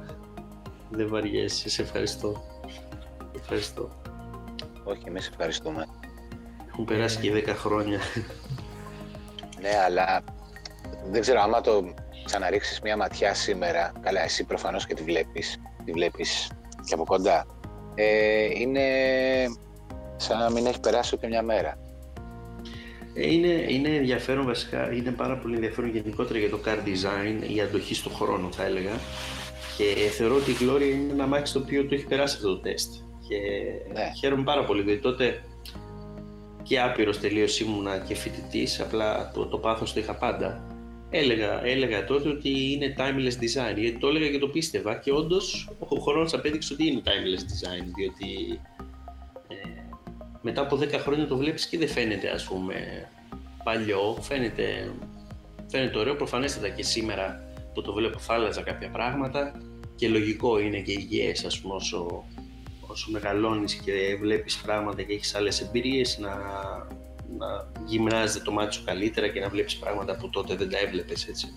[0.89, 2.43] Δεν βαριέσαι, σε ευχαριστώ.
[3.35, 3.89] Ευχαριστώ.
[4.83, 5.85] Όχι, εμείς ευχαριστούμε.
[6.67, 7.99] Έχουν περάσει και 10 χρόνια.
[9.61, 10.23] Ναι, αλλά
[11.11, 11.93] δεν ξέρω, άμα το
[12.25, 16.51] ξαναρίξεις μια ματιά σήμερα, καλά εσύ προφανώς και τη βλέπεις, τη βλέπεις
[16.85, 17.45] και από κοντά,
[17.95, 18.81] ε, είναι
[20.15, 21.77] σαν να μην έχει περάσει ούτε μια μέρα.
[23.17, 27.61] Ε, είναι, είναι ενδιαφέρον βασικά, είναι πάρα πολύ ενδιαφέρον γενικότερα για το car design, η
[27.61, 28.99] αντοχή στον χρόνο θα έλεγα.
[29.77, 32.57] Και θεωρώ ότι η Gloria είναι ένα μάξι το οποίο το έχει περάσει αυτό το
[32.57, 32.93] τεστ.
[33.27, 33.37] Και
[33.93, 34.11] ναι.
[34.19, 35.43] χαίρομαι πάρα πολύ διότι τότε
[36.63, 40.67] και άπειρος τελείως ήμουνα και φοιτητής, απλά το, το πάθος το είχα πάντα.
[41.09, 45.69] Έλεγα, έλεγα τότε ότι είναι timeless design, γιατί το έλεγα και το πίστευα και όντως
[45.79, 48.74] ο χρόνος απέδειξε ότι είναι timeless design, διότι ε,
[50.47, 53.07] μετά από 10 χρόνια το βλέπεις και δεν φαίνεται ας πούμε
[53.63, 54.91] παλιό, φαίνεται,
[55.67, 59.51] φαίνεται ωραίο, προφανέστατα και σήμερα που το βλέπω θα άλλαζα κάποια πράγματα
[59.95, 62.23] και λογικό είναι και υγιές ας πούμε όσο,
[62.87, 66.35] όσο μεγαλώνεις και βλέπεις πράγματα και έχεις άλλες εμπειρίες να,
[67.37, 71.27] να γυμνάζεται το μάτι σου καλύτερα και να βλέπεις πράγματα που τότε δεν τα έβλεπες
[71.27, 71.47] έτσι.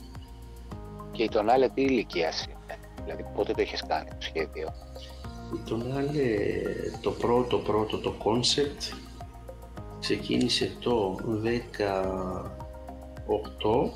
[1.13, 4.69] Και η Τονάλε τι ηλικία είναι, δηλαδή πότε το έχεις κάνει το σχέδιο;
[5.55, 6.27] Η Τονάλε
[7.01, 8.97] το πρώτο πρώτο το concept
[10.01, 11.17] ξεκίνησε το
[13.59, 13.91] 18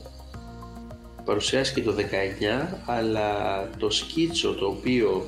[1.25, 3.31] παρουσιάστηκε το 19 αλλά
[3.79, 5.25] το σκίτσο το οποίο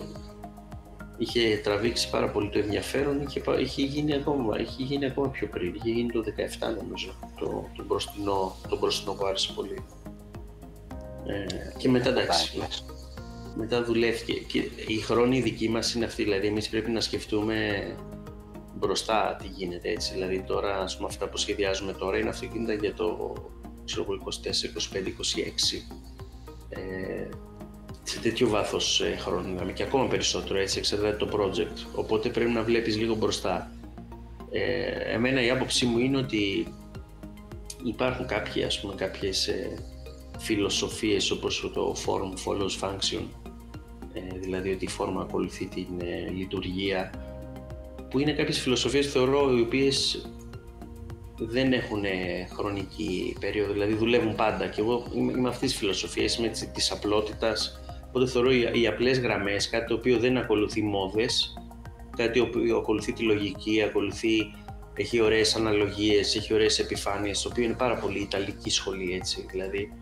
[1.19, 5.75] είχε τραβήξει πάρα πολύ το ενδιαφέρον, είχε, είχε, γίνει, ακόμα, είχε γίνει ακόμα πιο πριν,
[5.75, 6.25] είχε γίνει το
[6.61, 9.85] 17 νομίζω, το, το, μπροστινό, το μπροστινό που άρεσε πολύ.
[11.27, 11.45] Ε,
[11.79, 12.63] και μετά εντάξει,
[13.57, 17.87] μετά δουλεύτηκε και η χρόνη δική μας είναι αυτή, δηλαδή εμείς πρέπει να σκεφτούμε
[18.75, 22.95] μπροστά τι γίνεται έτσι, δηλαδή τώρα ας πούμε αυτά που σχεδιάζουμε τώρα είναι αυτοκίνητα για
[22.95, 23.35] το
[23.87, 23.97] 24,
[24.95, 25.11] 25, 26
[26.69, 27.29] ε,
[28.03, 31.87] σε τέτοιο βάθος ε, χρόνου και ακόμα περισσότερο έτσι εξαρτάται το project.
[31.95, 33.71] Οπότε πρέπει να βλέπεις λίγο μπροστά.
[34.51, 36.67] Ε, εμένα η άποψή μου είναι ότι
[37.85, 39.79] υπάρχουν κάποιοι, ας πούμε, κάποιες ε,
[40.39, 43.44] φιλοσοφίες όπως το form follows function ε,
[44.41, 47.11] δηλαδή ότι η φόρμα ακολουθεί την ε, λειτουργία
[48.11, 50.27] που είναι κάποιες φιλοσοφίες θεωρώ οι οποίες
[51.37, 52.05] δεν έχουν
[52.57, 54.67] χρονική περίοδο, δηλαδή δουλεύουν πάντα.
[54.67, 57.81] Και εγώ είμαι, είμαι αυτής της φιλοσοφίας, είμαι της απλότητας.
[58.09, 61.55] Οπότε θεωρώ οι απλές γραμμές, κάτι το οποίο δεν ακολουθεί μόδες,
[62.17, 64.55] κάτι το οποίο ακολουθεί τη λογική, ακολουθεί,
[64.95, 69.47] έχει ωραίες αναλογίες, έχει ωραίες επιφάνειες, το οποίο είναι πάρα πολύ ιταλική σχολή έτσι.
[69.51, 69.93] Δηλαδή,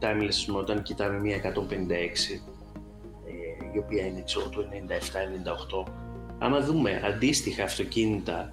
[0.00, 2.40] timeless όταν κοιτάμε μια 156, ε,
[3.74, 4.66] η οποία είναι ξέρω, το
[5.86, 5.92] 97-98,
[6.38, 8.52] άμα δούμε αντίστοιχα αυτοκίνητα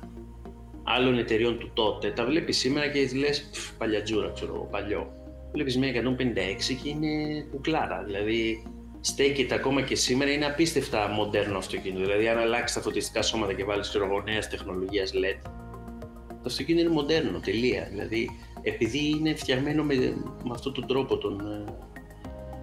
[0.84, 5.12] άλλων εταιριών του τότε, τα βλέπεις σήμερα και λες παλιατζούρα, ξέρω παλιό.
[5.54, 8.64] Βλέπεις μια 156 και είναι κουκλάρα, δηλαδή
[9.02, 12.02] στέκεται ακόμα και σήμερα είναι απίστευτα μοντέρνο αυτοκίνητο.
[12.02, 15.50] Δηλαδή, αν αλλάξεις τα φωτιστικά σώματα και βάλεις νέας τεχνολογίας LED,
[16.30, 17.88] το αυτοκίνητο είναι μοντέρνο, τελεία.
[17.90, 18.30] Δηλαδή,
[18.62, 19.96] επειδή είναι φτιαγμένο με,
[20.44, 21.74] με αυτόν τον τρόπο, τον ε,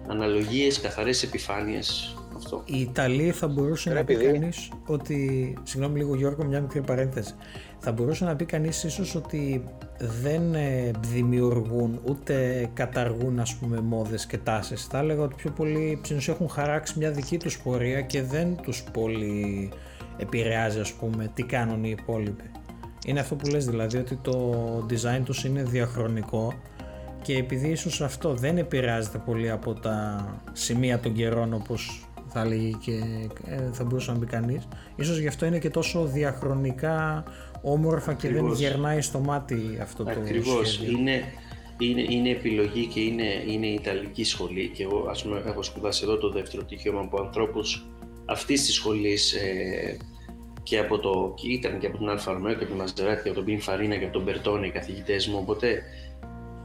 [0.07, 2.63] αναλογίες, καθαρές επιφάνειες, αυτό.
[2.65, 5.53] Η Ιταλία θα μπορούσε να πει κανείς ότι.
[5.63, 7.33] Συγγνώμη λίγο, Γιώργο, μια μικρή παρένθεση.
[7.79, 9.63] Θα μπορούσε να πει κανείς ίσως ότι
[10.21, 14.85] δεν ε, δημιουργούν ούτε καταργούν ας πούμε μόδες και τάσεις.
[14.85, 19.69] Θα έλεγα ότι πιο πολύ έχουν χαράξει μια δική τους πορεία και δεν τους πολύ
[20.17, 22.51] επηρεάζει ας πούμε τι κάνουν οι υπόλοιποι.
[23.05, 24.53] Είναι αυτό που λες δηλαδή ότι το
[24.89, 26.53] design τους είναι διαχρονικό
[27.21, 32.77] και επειδή ίσως αυτό δεν επηρεάζεται πολύ από τα σημεία των καιρών όπως θα λέγει
[32.81, 32.91] και
[33.45, 34.67] ε, θα μπορούσε να μπει κανείς.
[34.95, 37.23] Ίσως γι' αυτό είναι και τόσο διαχρονικά
[37.61, 40.81] όμορφα και δεν γερνάει στο μάτι αυτό το Ακριβώς.
[40.83, 41.23] Είναι,
[41.79, 46.01] είναι, είναι επιλογή και είναι, είναι η Ιταλική σχολή και εγώ ας πούμε έχω σπουδάσει
[46.03, 47.85] εδώ το δεύτερο τυχείο από ανθρώπους
[48.25, 49.97] αυτής της σχολής ε,
[50.63, 53.37] και από το, ήταν και από τον Alfa Romeo και από τον Maserati και από
[53.37, 55.83] τον Pininfarina και από τον Bertone οι καθηγητές μου οπότε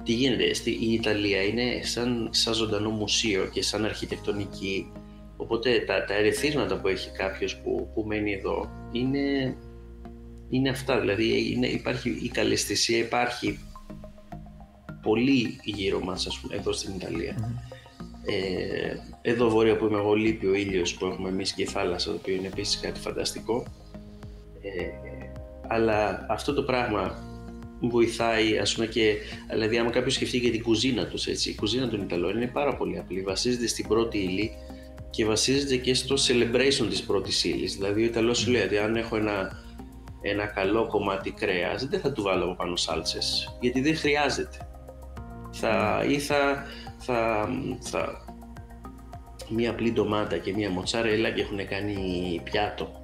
[0.04, 4.92] τι γίνεται, στη, η Ιταλία είναι σαν, σαν ζωντανό μουσείο και σαν αρχιτεκτονική
[5.36, 9.56] οπότε τα, τα ερεθίσματα που έχει κάποιος που, που μένει εδώ είναι,
[10.48, 13.58] είναι αυτά, δηλαδή είναι, υπάρχει η καλαισθησία, υπάρχει
[15.02, 17.62] πολύ γύρω μας ας πούμε, εδώ στην Ιταλία.
[18.26, 22.10] Ε, εδώ βόρεια που είμαι εγώ λείπει ο ήλιος που έχουμε εμείς και η θάλασσα,
[22.10, 23.66] το οποίο είναι επίσης κάτι φανταστικό.
[24.62, 24.86] Ε,
[25.68, 27.18] αλλά αυτό το πράγμα
[27.80, 29.16] βοηθάει, ας πούμε, και,
[29.50, 32.76] δηλαδή άμα κάποιος σκεφτεί και την κουζίνα τους, έτσι, η κουζίνα των Ιταλών είναι πάρα
[32.76, 34.50] πολύ απλή, βασίζεται στην πρώτη ύλη
[35.14, 37.74] και βασίζεται και στο celebration της πρώτης ύλης.
[37.74, 39.50] Δηλαδή ο Ιταλός σου λέει ότι αν έχω ένα,
[40.20, 44.68] ένα καλό κομμάτι κρέας, δεν θα του βάλω από πάνω σάλτσες, γιατί δεν χρειάζεται.
[45.52, 46.64] Θα, ή θα,
[46.98, 47.48] θα,
[47.80, 48.24] θα,
[49.48, 53.03] μία απλή ντομάτα και μία μοτσάρελα και έχουν κάνει πιάτο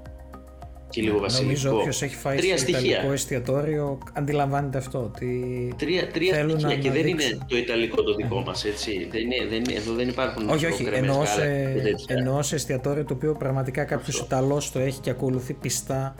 [0.90, 1.44] και λίγο βασιλικό.
[1.46, 2.90] Νομίζω όποιος έχει φάει τρία στο στοιχεία.
[2.90, 4.98] ιταλικό εστιατόριο αντιλαμβάνεται αυτό.
[4.98, 9.08] Ότι τρία τρία στοιχεία να και δεν είναι το ιταλικό το δικό μας, έτσι.
[9.10, 10.48] Δεν είναι, δεν, εδώ δεν υπάρχουν.
[10.48, 10.88] Όχι, όχι.
[10.92, 11.74] Εννοώ σε,
[12.06, 16.14] εννοώ σε εστιατόριο το οποίο πραγματικά κάποιος Ιταλός το έχει και ακολουθεί πιστά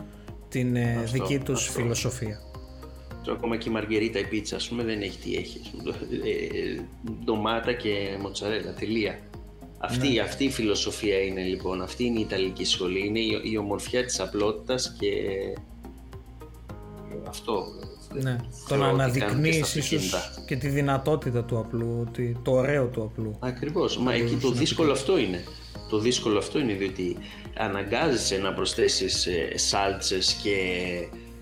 [0.49, 2.41] την ε, αυτό, δική τους φιλοσοφία.
[3.23, 5.61] Το ακόμα και η μαργερίτα η πίτσα, ας πούμε, δεν έχει τι έχει.
[6.23, 6.81] Ε,
[7.23, 9.19] ντομάτα και μοτσαρέλα, τελεία.
[9.83, 10.21] Αυτή, ναι.
[10.21, 14.19] αυτή η φιλοσοφία είναι λοιπόν, αυτή είναι η Ιταλική σχολή, είναι η, η ομορφιά της
[14.19, 15.11] απλότητας και
[17.27, 17.63] αυτό.
[18.13, 18.35] Ναι,
[18.67, 20.13] το να αναδεικνύεις ίσως
[20.45, 22.11] και τη δυνατότητα του απλού,
[22.43, 23.37] το ωραίο του απλού.
[23.39, 25.43] Ακριβώς, μα εκεί το δύσκολο αυτό είναι.
[25.89, 27.17] Το δύσκολο αυτό είναι διότι
[27.57, 30.57] αναγκάζεσαι να προσθέσεις ε, σάλτσες και,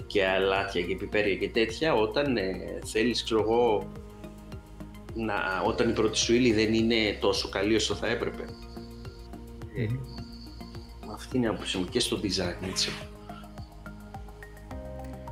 [0.08, 2.54] και αλάτια και πιπέρια και τέτοια όταν ε,
[2.86, 3.92] θέλεις, ξέρω εγώ,
[5.26, 8.44] να, όταν η πρώτη σου ύλη δεν είναι τόσο καλή όσο θα έπρεπε.
[9.76, 9.86] Ε,
[11.14, 12.90] αυτή είναι η άποψή μου και στο design, έτσι.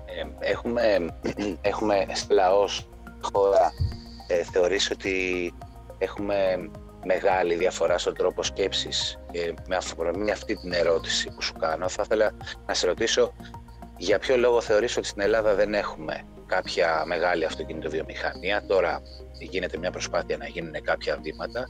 [0.05, 1.15] Ε, έχουμε,
[1.61, 2.89] έχουμε λαός
[3.21, 3.71] χώρα
[4.27, 5.53] ε, θεωρείς ότι
[5.97, 6.69] έχουμε
[7.05, 12.01] μεγάλη διαφορά στον τρόπο σκέψης; Και με αφορμή αυτή την ερώτηση που σου κάνω θα
[12.05, 12.31] ήθελα
[12.65, 13.33] να σε ρωτήσω
[13.97, 19.01] για ποιο λόγο θεωρείς ότι στην Ελλάδα δεν έχουμε κάποια μεγάλη αυτοκινητοβιομηχανία; Τώρα
[19.39, 21.69] γίνεται μια προσπάθεια να γίνουν κάποια βήματα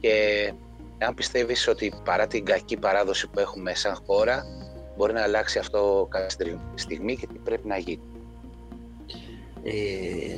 [0.00, 0.52] και
[0.98, 4.44] αν πιστεύεις ότι παρά την κακή παράδοση που έχουμε σαν χώρα
[4.96, 6.28] μπορεί να αλλάξει αυτό κάποια
[6.74, 8.02] στιγμή και τι πρέπει να γίνει;
[9.62, 10.36] Ε,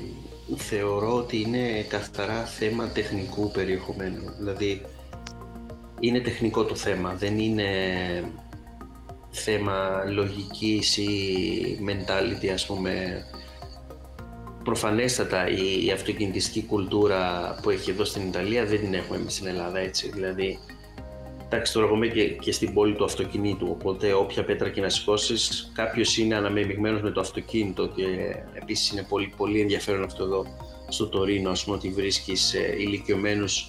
[0.57, 4.35] θεωρώ ότι είναι καθαρά θέμα τεχνικού περιεχομένου.
[4.39, 4.83] Δηλαδή
[6.01, 7.65] είναι τεχνικό το θέμα, δεν είναι
[9.33, 13.25] θέμα λογικής ή mentality ας πούμε
[14.65, 19.47] προφανέστατα η, η αυτοκινητιστική κουλτούρα που έχει εδώ στην Ιταλία δεν την έχουμε εμείς στην
[19.47, 20.11] Ελλάδα έτσι.
[20.11, 20.59] Δηλαδή,
[21.45, 23.67] εντάξει, τώρα εγώ και, και στην πόλη του αυτοκινήτου.
[23.71, 27.89] Οπότε, όποια πέτρα και να σηκώσεις, κάποιος είναι αναμειγμένος με το αυτοκίνητο.
[27.89, 28.05] Και
[28.53, 30.47] επίσης είναι πολύ, πολύ ενδιαφέρον αυτό εδώ
[30.89, 33.69] στο Τωρίνο, ας πούμε, ότι βρίσκεις ε, ηλικιωμένους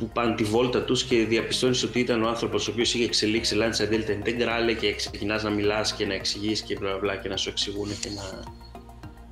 [0.00, 3.56] που πάνε τη βόλτα τους και διαπιστώνεις ότι ήταν ο άνθρωπος ο οποίος είχε εξελίξει
[3.58, 7.48] Lancia Delta Integrale και ξεκινάς να μιλάς και να εξηγείς και μπλα και να σου
[7.48, 8.44] εξηγούν και να,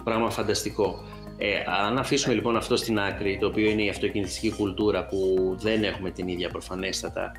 [0.04, 1.04] πράγμα φανταστικό.
[1.38, 1.48] Ε,
[1.86, 6.10] αν αφήσουμε λοιπόν αυτό στην άκρη, το οποίο είναι η αυτοκινητιστική κουλτούρα που δεν έχουμε
[6.10, 7.32] την ίδια προφανέστατα,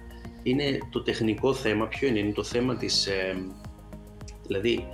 [0.44, 1.88] είναι το τεχνικό θέμα.
[1.88, 3.08] Ποιο είναι, είναι το θέμα της...
[3.08, 3.38] Ε,
[4.48, 4.88] δηλαδή,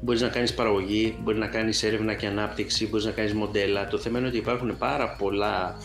[0.00, 3.88] μπορείς να κάνεις παραγωγή, μπορεί να κάνεις έρευνα και ανάπτυξη, μπορείς να κάνεις μοντέλα.
[3.88, 5.78] Το θέμα είναι ότι υπάρχουν πάρα πολλά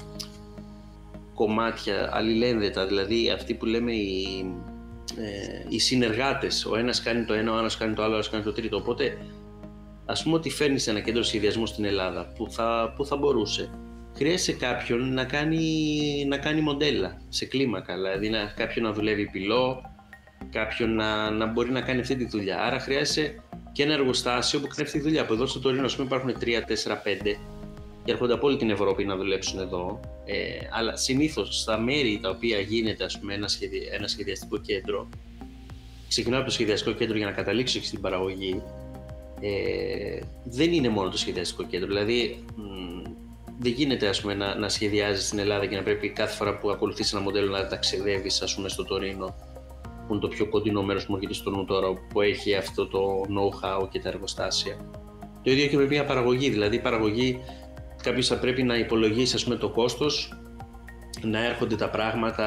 [1.36, 4.46] κομμάτια αλληλένδετα, δηλαδή αυτοί που λέμε οι,
[5.18, 6.66] ε, οι συνεργάτες.
[6.66, 8.78] Ο ένας κάνει το ένα, ο άλλος κάνει το άλλο, ο άλλος κάνει το τρίτο.
[8.78, 9.18] Οπότε
[10.06, 13.70] ας πούμε ότι φέρνεις ένα κέντρο σχεδιασμού στην Ελλάδα που θα, που θα μπορούσε,
[14.16, 19.82] χρειάζεσαι κάποιον να κάνει, να κάνει μοντέλα σε κλίμακα, δηλαδή να, κάποιον να δουλεύει πυλό,
[20.50, 22.62] κάποιον να, να μπορεί να κάνει αυτή τη δουλειά.
[22.62, 25.22] Άρα χρειάζεσαι και ένα εργοστάσιο που κάνει αυτή τη δουλειά.
[25.22, 27.38] Από εδώ στο Τωρίνο, ας πούμε, υπάρχουν 3, 4, 5
[28.06, 30.00] και έρχονται από όλη την Ευρώπη να δουλέψουν εδώ.
[30.26, 30.36] Ε,
[30.72, 33.48] αλλά συνήθως στα μέρη τα οποία γίνεται ας πούμε, ένα,
[33.92, 35.10] ένα σχεδιαστικό κέντρο,
[36.08, 38.62] ξεκινάω από το σχεδιαστικό κέντρο για να καταλήξω στην παραγωγή,
[39.40, 41.88] ε, δεν είναι μόνο το σχεδιαστικό κέντρο.
[41.88, 43.10] Δηλαδή, μ,
[43.60, 46.70] δεν γίνεται ας πούμε, να, να σχεδιάζεις στην Ελλάδα και να πρέπει κάθε φορά που
[46.70, 49.36] ακολουθείς ένα μοντέλο να ταξιδεύεις στο Τωρίνο,
[50.08, 52.88] που είναι το πιο κοντινό μέρος που μου έρχεται στο νου τώρα, που έχει αυτό
[52.88, 54.78] το know-how και τα εργοστάσια.
[55.44, 56.50] Το ίδιο και με μια παραγωγή.
[56.50, 57.40] Δηλαδή, η παραγωγή
[58.06, 60.34] κάποιος θα πρέπει να υπολογίσει ας πούμε, το κόστος
[61.22, 62.46] να έρχονται τα πράγματα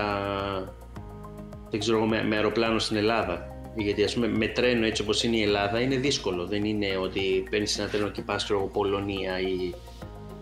[1.71, 3.57] δεν ξέρω, με, με αεροπλάνο στην Ελλάδα.
[3.77, 6.47] Γιατί ας πούμε με τρένο έτσι όπως είναι η Ελλάδα είναι δύσκολο.
[6.47, 9.75] Δεν είναι ότι παίρνεις ένα τρένο και πας ξέρω Πολωνία ή,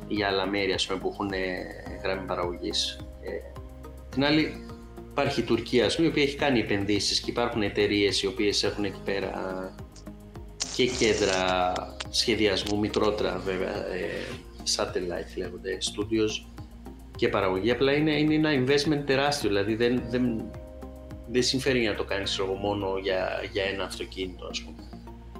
[0.08, 1.30] ή άλλα μέρη ας πούμε, που έχουν
[2.02, 2.98] γραμμή παραγωγής.
[3.22, 3.60] Ε,
[4.10, 4.66] την άλλη
[5.10, 8.62] υπάρχει η Τουρκία ας πούμε, η οποία έχει κάνει επενδύσεις και υπάρχουν εταιρείες οι οποίες
[8.62, 9.32] έχουν εκεί πέρα
[10.76, 11.72] και κέντρα
[12.10, 14.08] σχεδιασμού, μικρότερα βέβαια, ε,
[14.76, 16.46] satellite λέγονται, studios
[17.16, 17.70] και παραγωγή.
[17.70, 20.50] Απλά είναι, είναι ένα investment τεράστιο, δηλαδή δεν, δεν,
[21.28, 24.88] δεν συμφέρει να το κάνεις μόνο για, για ένα αυτοκίνητο, ας πούμε.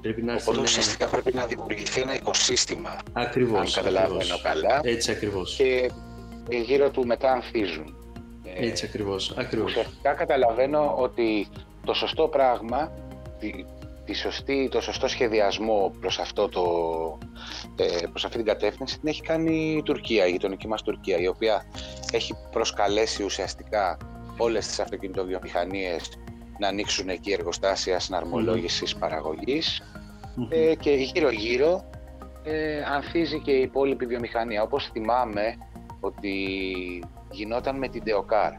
[0.01, 2.97] Πρέπει να Οπότε ουσιαστικά πρέπει να δημιουργηθεί ένα οικοσύστημα.
[3.13, 3.77] Ακριβώς.
[3.77, 4.81] Αν καταλαβαίνω καλά.
[4.83, 5.57] Έτσι ακριβώς.
[5.57, 5.91] Και
[6.51, 7.97] γύρω του μετά ανθίζουν.
[8.45, 9.35] Έτσι ακριβώς.
[9.37, 9.71] ακριβώς.
[9.71, 11.47] Ουσιαστικά καταλαβαίνω ότι
[11.85, 12.93] το σωστό πράγμα,
[14.07, 16.63] τη σωστή, το σωστό σχεδιασμό προς, αυτό το,
[17.77, 21.27] ε, προς αυτή την κατεύθυνση την έχει κάνει η Τουρκία, η γειτονική μας Τουρκία, η
[21.27, 21.65] οποία
[22.13, 23.97] έχει προσκαλέσει ουσιαστικά
[24.37, 26.09] όλες τις αυτοκινητοβιομηχανίες
[26.59, 28.99] να ανοίξουν εκεί εργοστάσια συναρμολόγησης mm.
[28.99, 29.83] παραγωγής
[30.49, 31.91] ε, και γύρω-γύρω
[32.45, 34.63] ε, ανθίζει και η υπόλοιπη βιομηχανία.
[34.63, 35.57] Όπως θυμάμαι
[36.01, 36.35] ότι
[37.31, 38.51] γινόταν με την Deocar,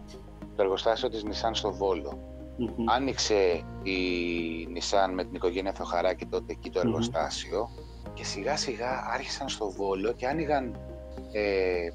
[0.55, 3.97] το εργοστάσιο της Nissan στο Βόλο mm Άνοιξε η
[4.75, 7.69] Nissan με την οικογένεια Θεοχαράκη τότε εκεί το εργοστάσιο
[8.13, 10.79] και σιγά σιγά άρχισαν στο Βόλο και άνοιγαν
[11.31, 11.89] ε,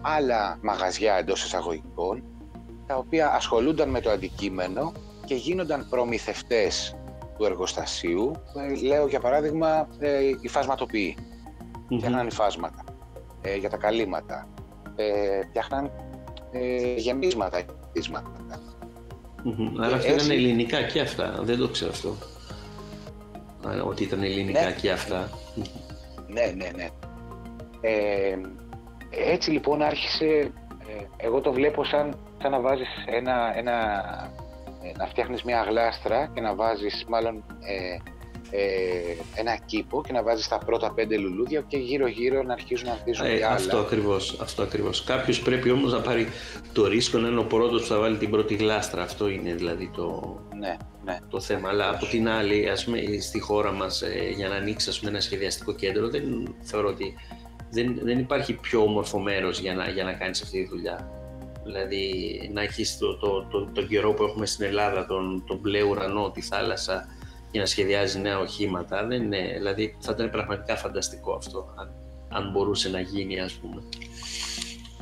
[0.00, 2.24] άλλα μαγαζιά εντός εισαγωγικών
[2.86, 4.92] τα οποία ασχολούνταν με το αντικείμενο
[5.24, 6.96] και γίνονταν προμηθευτές
[7.38, 8.32] του εργοστασίου.
[8.56, 11.16] Ε, λέω για παράδειγμα ε, οι φασματοποιοί.
[11.18, 11.96] Mm-hmm.
[11.96, 12.84] Φτιάχναν υφάσματα
[13.40, 14.48] ε, για τα καλύματα.
[14.96, 15.90] Ε, φτιάχναν
[16.52, 18.30] ε, γεμίσματα, γεμίσματα.
[19.44, 19.72] Mm-hmm.
[19.80, 21.40] Άρα αυτά ήταν ελληνικά και αυτά.
[21.42, 22.16] Δεν το ξέρω αυτό.
[23.84, 24.72] Ότι ήταν ελληνικά ναι.
[24.72, 25.30] και αυτά.
[26.26, 26.88] Ναι, ναι, ναι.
[27.80, 28.38] Ε,
[29.10, 33.72] έτσι λοιπόν άρχισε, ε, εγώ το βλέπω σαν, σαν να βάζεις ένα, ένα,
[34.82, 37.98] ε, να φτιάχνεις μια γλάστρα και να βάζεις μάλλον ε, ε,
[39.34, 42.92] ένα κήπο και να βάζεις τα πρώτα πέντε λουλούδια και γύρω γύρω να αρχίζουν να
[42.92, 43.48] αρχίζουν ε, άλλα.
[43.48, 45.04] Αυτό ακριβώς, αυτό ακριβώς.
[45.04, 46.26] Κάποιος πρέπει όμως να πάρει
[46.72, 49.02] το ρίσκο να είναι ο πρώτος που θα βάλει την πρώτη γλάστρα.
[49.02, 51.18] Αυτό είναι δηλαδή το, ναι, ναι.
[51.30, 51.68] το θέμα.
[51.68, 55.10] Αλλά από την άλλη, ας πούμε, στη χώρα μας ε, για να ανοίξει ας πούμε,
[55.10, 57.14] ένα σχεδιαστικό κέντρο δεν θεωρώ ότι
[57.70, 61.08] δεν, δεν υπάρχει πιο όμορφο μέρος για να, για να κάνεις αυτή τη δουλειά.
[61.64, 62.10] Δηλαδή
[62.52, 66.30] να έχεις το, το, το, τον καιρό που έχουμε στην Ελλάδα, τον, τον μπλε ουρανό,
[66.30, 67.06] τη θάλασσα,
[67.54, 69.06] για να σχεδιάζει νέα οχήματα.
[69.06, 71.94] Δεν είναι, δηλαδή θα ήταν πραγματικά φανταστικό αυτό, αν,
[72.28, 73.82] αν μπορούσε να γίνει ας πούμε.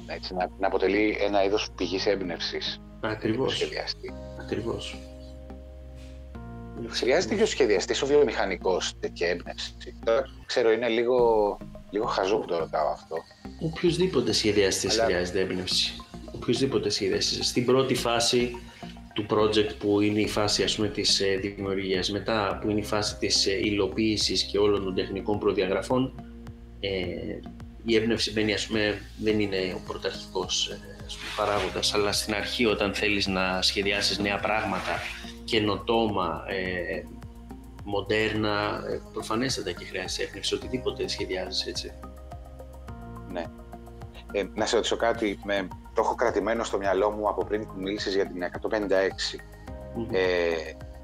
[0.07, 2.81] Έτσι, να, να αποτελεί ένα είδος πηγής έμπνευσης.
[3.01, 3.55] Ακριβώς.
[3.55, 4.13] Σχεδιαστή.
[4.41, 4.97] Ακριβώς.
[6.89, 9.75] Χρειάζεται και ο σχεδιαστής, ο βιομηχανικός τέτοια έμπνευση.
[10.05, 11.59] Τώρα ξέρω είναι λίγο,
[11.91, 13.17] λίγο χαζό που το ρωτάω αυτό.
[13.61, 15.05] Οποιοδήποτε σχεδιαστής Αλλά...
[15.05, 15.97] χρειάζεται έμπνευση.
[16.35, 17.47] Οποιοδήποτε σχεδιαστής.
[17.47, 18.57] Στην πρώτη φάση
[19.15, 22.85] του project που είναι η φάση ας πούμε της ε, δημιουργίας, μετά που είναι η
[22.85, 26.15] φάση της ε, υλοποίησης και όλων των τεχνικών προδιαγραφών
[26.81, 26.91] ε,
[27.85, 32.35] η έμπνευση μπαίνει, ας πούμε, δεν είναι ο πρωταρχικός ε, ας πούμε, παράγοντας, αλλά στην
[32.35, 35.01] αρχή όταν θέλεις να σχεδιάσεις νέα πράγματα,
[35.45, 37.03] καινοτόμα, ε,
[37.85, 41.93] μοντέρνα, ε, προφανέστατα και χρειάζεται έμπνευση, οτιδήποτε σχεδιάζεις έτσι.
[43.33, 43.45] Ναι.
[44.33, 47.73] Ε, να σε ρωτήσω κάτι, με, το έχω κρατημένο στο μυαλό μου από πριν που
[47.77, 49.39] μίλησες για την 156.
[50.13, 50.21] Ε,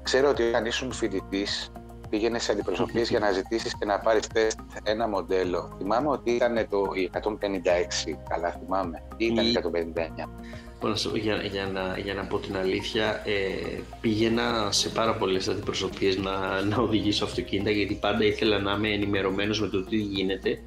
[0.03, 1.71] ξέρω ότι όταν ήσουν φοιτητής,
[2.09, 5.75] πήγαινες σε αντιπροσωπείες για να ζητήσεις και να πάρεις τεστ ένα μοντέλο.
[5.77, 9.53] Θυμάμαι ότι ήταν το 156, καλά θυμάμαι, ή ήταν η...
[9.53, 10.29] 159.
[11.13, 16.61] Για, για, να, για να πω την αλήθεια, ε, πήγαινα σε πάρα πολλές αντιπροσωπείες να,
[16.61, 20.61] να οδηγήσω αυτοκίνητα γιατί πάντα ήθελα να είμαι ενημερωμένος με το τι γίνεται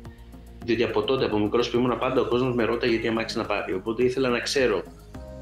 [0.64, 3.44] διότι από τότε, από μικρός που ήμουν πάντα, ο κόσμος με ρώταγε τι αμάξι να
[3.44, 3.74] πάρει.
[3.74, 4.82] Οπότε ήθελα να ξέρω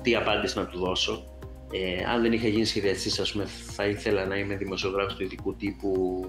[0.03, 1.25] τι απάντηση να του δώσω.
[1.73, 5.55] Ε, αν δεν είχα γίνει σχεδιαστής, ας πούμε, θα ήθελα να είμαι δημοσιογράφος του ειδικού
[5.55, 6.25] τύπου.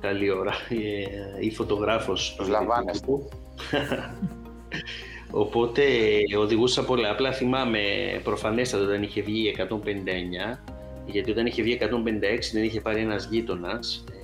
[0.00, 0.52] Καλή ώρα.
[0.68, 3.28] Ε, ή φωτογράφος του ειδικού τύπου.
[5.30, 5.82] Οπότε
[6.38, 7.10] οδηγούσα πολλά.
[7.10, 7.80] Απλά θυμάμαι
[8.24, 10.58] προφανέστατα όταν είχε βγει 159,
[11.06, 11.86] γιατί όταν είχε βγει 156
[12.52, 14.16] δεν είχε πάρει ένας γείτονας ε,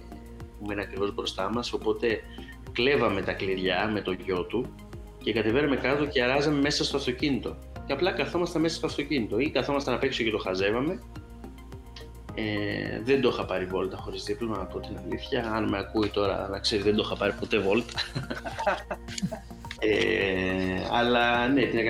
[0.59, 1.73] που μένει ακριβώς μπροστά μας.
[1.73, 2.21] Οπότε
[2.73, 4.75] κλέβαμε τα κλειδιά με το γιο του
[5.23, 7.57] και κατεβαίναμε κάτω και αράζαμε μέσα στο αυτοκίνητο.
[7.87, 11.03] Και απλά καθόμασταν μέσα στο αυτοκίνητο ή καθόμασταν απ' έξω και το χαζεύαμε.
[12.35, 15.53] Ε, δεν το είχα πάρει βόλτα χωρίς δίπλωμα, να πω την αλήθεια.
[15.55, 17.93] Αν με ακούει τώρα, να ξέρει, δεν το είχα πάρει ποτέ βόλτα.
[19.89, 21.81] ε, αλλά ναι, την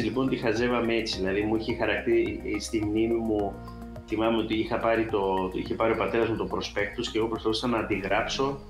[0.00, 1.18] 156 λοιπόν τη χαζεύαμε έτσι.
[1.18, 3.54] Δηλαδή μου είχε χαρακτεί στη μνήμη μου.
[4.06, 7.66] Θυμάμαι ότι είχα πάρει το, είχε πάρει ο πατέρας μου το προσπέκτους και εγώ προσπαθούσα
[7.66, 8.60] να αντιγράψω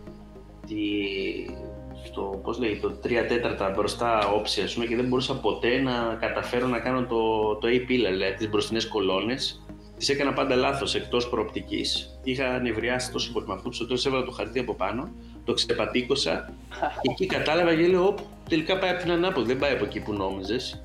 [0.73, 5.81] τη, στο πώς λέει, το 3 τέταρτα μπροστά όψη, ας πούμε, και δεν μπορούσα ποτέ
[5.81, 9.66] να καταφέρω να κάνω το, το A-pillar, δηλαδή τις μπροστινές κολόνες.
[9.97, 12.18] Τις έκανα πάντα λάθος, εκτός προοπτικής.
[12.23, 15.11] Είχα νευριάσει τόσο πολύ με αυτό, που στο τέλος έβαλα το χαρτί από πάνω,
[15.45, 16.55] το ξεπατήκωσα
[17.03, 18.14] και εκεί κατάλαβα και λέω,
[18.49, 20.83] τελικά πάει από την ανάποδη, δεν πάει από εκεί που νόμιζες.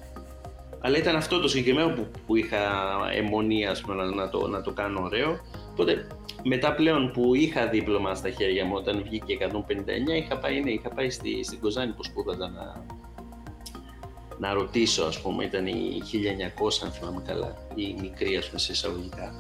[0.80, 2.58] Αλλά ήταν αυτό το συγκεκριμένο που, που είχα
[3.14, 5.40] αιμονή, ας πούμε, να, να, το, να το κάνω ωραίο.
[5.80, 6.08] Οπότε
[6.44, 9.54] μετά πλέον που είχα δίπλωμα στα χέρια μου όταν βγήκε 159,
[10.24, 12.86] είχα πάει, ναι, είχα πάει στη, στην Κοζάνη που σπούδαζα να,
[14.38, 16.02] να ρωτήσω, ας πούμε, ήταν η
[16.60, 19.34] 1900, αν θυμάμαι καλά, η μικρή, ας πούμε, σε εισαγωγικά.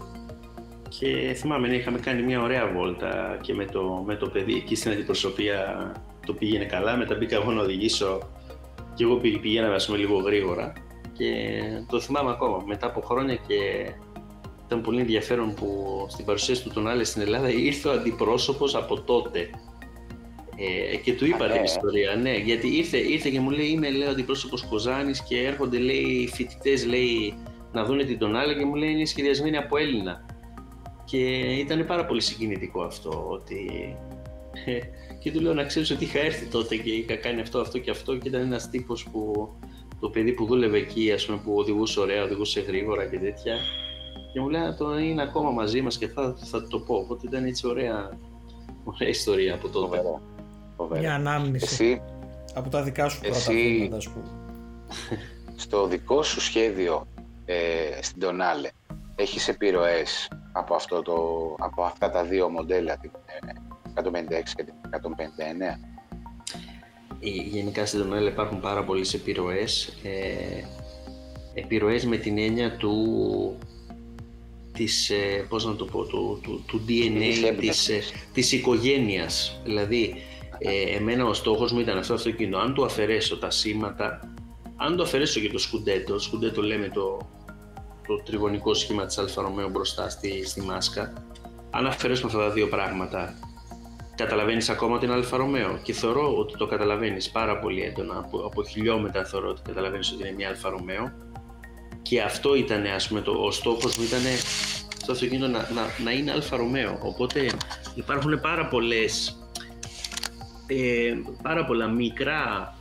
[0.99, 4.75] Και θυμάμαι, ναι, είχαμε κάνει μια ωραία βόλτα και με το, με το παιδί εκεί
[4.75, 5.91] στην αντιπροσωπεία
[6.25, 8.19] το πήγαινε καλά, μετά μπήκα εγώ να οδηγήσω
[8.93, 10.73] και εγώ πηγαίναμε, ας πούμε, λίγο γρήγορα
[11.17, 11.59] και
[11.89, 13.91] το θυμάμαι ακόμα, μετά από χρόνια και
[14.67, 19.01] ήταν πολύ ενδιαφέρον που στην παρουσίαση του τον Άλε στην Ελλάδα ήρθε ο αντιπρόσωπος από
[19.01, 19.49] τότε.
[20.91, 21.61] Ε, και του είπα την ναι.
[21.63, 26.29] ιστορία, ναι, γιατί ήρθε, ήρθε και μου λέει είμαι λέω αντιπρόσωπος Κοζάνης και έρχονται λέει
[26.33, 27.33] φοιτητές λέει
[27.71, 30.25] να δούνε την τον Άλε και μου λέει είναι σχεδιασμένη από Έλληνα.
[31.05, 31.17] Και
[31.59, 33.95] ήταν πάρα πολύ συγκινητικό αυτό ότι...
[34.65, 34.79] Ε,
[35.19, 37.91] και του λέω να ξέρεις ότι είχα έρθει τότε και είχα κάνει αυτό, αυτό και
[37.91, 39.49] αυτό και ήταν ένας τύπος που
[39.99, 43.57] το παιδί που δούλευε εκεί, ας πούμε, που οδηγούσε ωραία, οδηγούσε γρήγορα και τέτοια,
[44.37, 46.95] και μου λέει το είναι ακόμα μαζί μας και θα, θα το πω.
[46.95, 48.09] Οπότε ήταν έτσι ωραία,
[48.83, 50.01] ωραία ιστορία από τότε.
[50.75, 51.01] Φοβερά.
[51.01, 52.01] Μια ανάμνηση Εσύ,
[52.53, 54.27] από τα δικά σου πρώτα βήματα, ας πούμε.
[55.55, 57.07] Στο δικό σου σχέδιο
[57.45, 58.69] ε, στην Τονάλε,
[59.15, 61.15] έχεις επιρροές από, αυτό το,
[61.59, 63.11] από αυτά τα δύο μοντέλα, την
[63.95, 64.97] 156 ε, και την 159.
[67.19, 69.87] Ε, γενικά στην Τονάλε υπάρχουν πάρα πολλές επιρροές.
[70.03, 70.63] Ε,
[71.53, 72.95] επιρροές με την έννοια του
[74.77, 78.01] της, ε, πώς να το πω, του, του, του DNA της, ε,
[78.33, 79.61] της οικογένειας.
[79.63, 80.15] Δηλαδή,
[80.57, 82.57] ε, εμένα ο στόχος μου ήταν αυτό το αυτοκίνητο.
[82.57, 84.33] Αν του αφαιρέσω τα σήματα,
[84.75, 87.17] αν το αφαιρέσω και το σκουντέτο, σκουντέτο λέμε το,
[88.07, 91.13] το τριγωνικό σχήμα της Alfa Romeo μπροστά στη, στη μάσκα,
[91.69, 93.33] αν αφαιρέσουμε αυτά τα δύο πράγματα,
[94.15, 98.17] καταλαβαίνεις ακόμα ότι είναι Alfa Romeo και θεωρώ ότι το καταλαβαίνεις πάρα πολύ έντονα.
[98.17, 101.11] Από, από χιλιόμετρα θεωρώ ότι καταλαβαίνεις ότι είναι μια Alfa Romeo
[102.09, 104.21] και αυτό ήταν ας πούμε, το, ο στόχος μου ήταν
[105.01, 106.99] στο αυτοκίνητο να, να, να είναι Alfa Romeo.
[107.01, 107.49] Οπότε
[107.95, 109.37] υπάρχουν πάρα πολλές,
[110.67, 112.75] ε, πάρα πολλά μικρά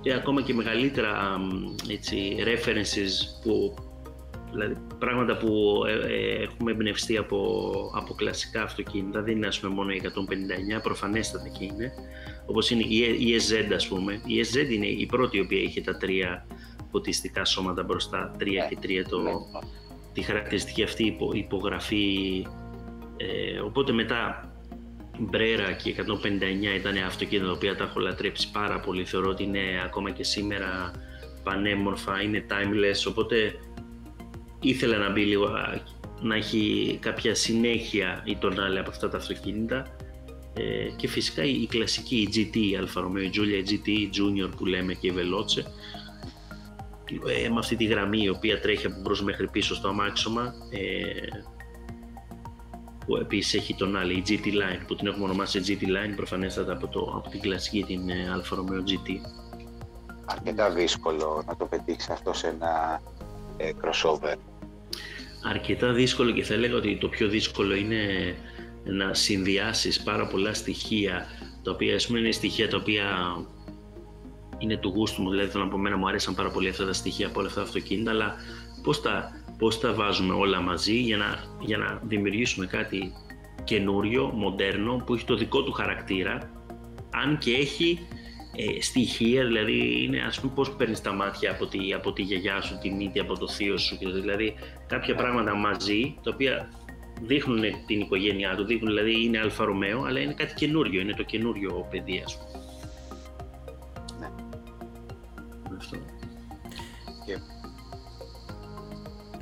[0.00, 1.40] και ακόμα και μεγαλύτερα
[1.88, 3.10] έτσι, references
[3.42, 3.74] που
[4.50, 9.74] δηλαδή πράγματα που ε, ε, έχουμε εμπνευστεί από, από κλασικά αυτοκίνητα, δεν είναι ας πούμε
[9.74, 10.02] μόνο η
[10.78, 11.92] 159, προφανέστατα και είναι,
[12.46, 14.20] όπως είναι η, η SZ ας πούμε.
[14.26, 16.46] Η SZ είναι η πρώτη η οποία είχε τα τρία
[16.94, 19.32] φωτιστικά σώματα μπροστά, 3 ναι, και 3 το, ναι.
[20.12, 22.46] τη χαρακτηριστική αυτή υπο, υπογραφή.
[23.16, 24.48] Ε, οπότε μετά
[25.18, 26.02] Μπρέρα και 159
[26.76, 29.04] ήταν αυτοκίνητα τα οποία τα έχω λατρέψει πάρα πολύ.
[29.04, 30.92] Θεωρώ ότι είναι ακόμα και σήμερα
[31.42, 33.54] πανέμορφα, είναι timeless, οπότε
[34.60, 35.48] ήθελα να μπει λίγο,
[36.20, 39.96] να έχει κάποια συνέχεια η τονάλη από αυτά τα αυτοκίνητα
[40.54, 44.50] ε, και φυσικά η, κλασική η GT, η Alfa Romeo, η Giulia GT, η Junior
[44.56, 45.62] που λέμε και η Veloce
[47.44, 51.40] ε, με αυτή τη γραμμή η οποία τρέχει από μπρος μέχρι πίσω στο αμάξωμα ε,
[53.06, 56.72] που επίσης έχει τον άλλη, η GT Line που την έχουμε ονομάσει GT Line προφανέστατα
[56.72, 59.20] από, το, από την κλασική την ε, Alfa Romeo GT.
[60.24, 63.00] Αρκετά δύσκολο να το πετύχεις αυτό σε ένα
[63.56, 64.34] ε, crossover.
[65.42, 68.34] Αρκετά δύσκολο και θα έλεγα ότι το πιο δύσκολο είναι
[68.84, 71.26] να συνδυάσεις πάρα πολλά στοιχεία
[71.62, 73.06] τα οποία ας πούμε είναι στοιχεία τα οποία
[74.64, 76.92] είναι του γούστου μου, δηλαδή θέλω να πω μένα μου αρέσαν πάρα πολύ αυτά τα
[76.92, 78.34] στοιχεία από όλα αυτά τα αυτοκίνητα, αλλά
[78.82, 83.12] πώς τα, πώς τα βάζουμε όλα μαζί για να, για να δημιουργήσουμε κάτι
[83.64, 86.50] καινούριο, μοντέρνο, που έχει το δικό του χαρακτήρα,
[87.10, 87.98] αν και έχει
[88.56, 92.60] ε, στοιχεία, δηλαδή είναι ας πούμε πώς παίρνεις τα μάτια από τη, από τη γιαγιά
[92.60, 94.54] σου, τη μύτη από το θείο σου, δηλαδή
[94.86, 96.68] κάποια πράγματα μαζί, τα οποία
[97.20, 101.22] δείχνουν την οικογένειά του, δείχνουν δηλαδή είναι Alfa Romeo, αλλά είναι κάτι καινούριο, είναι το
[101.22, 102.53] καινούριο παιδί ας πούμε.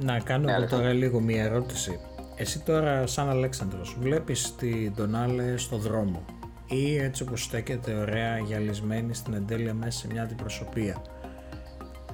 [0.04, 1.98] Να κάνω ναι, τώρα λίγο μία ερώτηση.
[2.36, 6.24] Εσύ τώρα σαν Αλέξανδρος βλέπεις την Ντονάλε στο δρόμο
[6.66, 11.02] ή έτσι όπως στέκεται ωραία γυαλισμένη στην εντέλεια μέσα σε μια αντιπροσωπεία;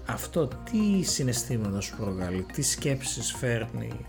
[0.06, 4.06] Αυτό τι συναισθήματα σου προβάλλει, τι σκέψεις φέρνει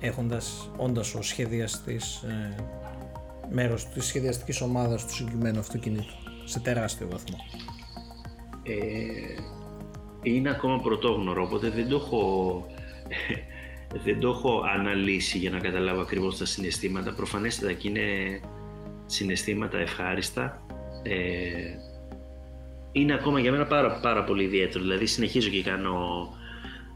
[0.00, 2.54] έχοντας, όντας ο σχεδιαστής ε,
[3.50, 7.36] μέρος της σχεδιαστικής ομάδας του συγκεκριμένου αυτοκινήτου σε τεράστιο βαθμό;
[8.66, 9.42] Ε,
[10.22, 12.66] είναι ακόμα πρωτόγνωρο, οπότε δεν το έχω
[14.04, 17.12] δεν το έχω αναλύσει για να καταλάβω ακριβώς τα συναισθήματα.
[17.12, 18.40] Προφανέστατα και είναι
[19.06, 20.62] συναισθήματα ευχάριστα.
[21.02, 21.14] Ε,
[22.92, 24.84] είναι ακόμα για μένα πάρα, πάρα πολύ ιδιαίτερο.
[24.84, 26.28] Δηλαδή συνεχίζω και κάνω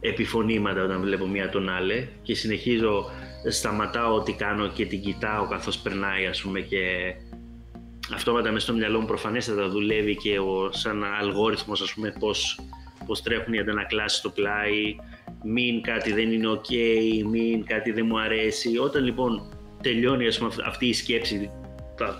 [0.01, 3.11] επιφωνήματα όταν βλέπω μία τον άλλη και συνεχίζω,
[3.49, 7.15] σταματάω ό,τι κάνω και την κοιτάω καθώς περνάει ας πούμε και
[8.15, 12.61] αυτόματα μέσα στο μυαλό μου προφανέστατα δουλεύει και ο, σαν αλγόριθμος ας πούμε πώς,
[13.07, 14.97] πώς τρέχουν οι αντανακλάσεις στο πλάι,
[15.45, 16.73] μην κάτι δεν είναι ok,
[17.31, 18.79] μην κάτι δεν μου αρέσει.
[18.79, 19.53] Όταν λοιπόν
[19.83, 21.51] τελειώνει ας πούμε, αυτή η σκέψη,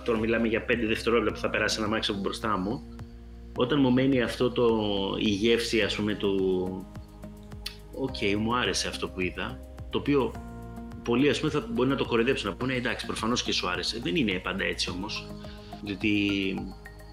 [0.05, 2.97] τώρα μιλάμε για 5 δευτερόλεπτα που θα περάσει ένα αμάξι από μπροστά μου,
[3.55, 4.67] όταν μου μένει αυτό το,
[5.19, 6.35] η γεύση ας πούμε του
[7.93, 10.33] «Οκ, okay, μου άρεσε αυτό που είδα», το οποίο
[11.03, 13.99] πολλοί ας πούμε θα μπορεί να το κοροϊδέψουν, να πούνε «Εντάξει, προφανώς και σου άρεσε».
[14.03, 15.27] Δεν είναι πάντα έτσι όμως,
[15.81, 16.11] διότι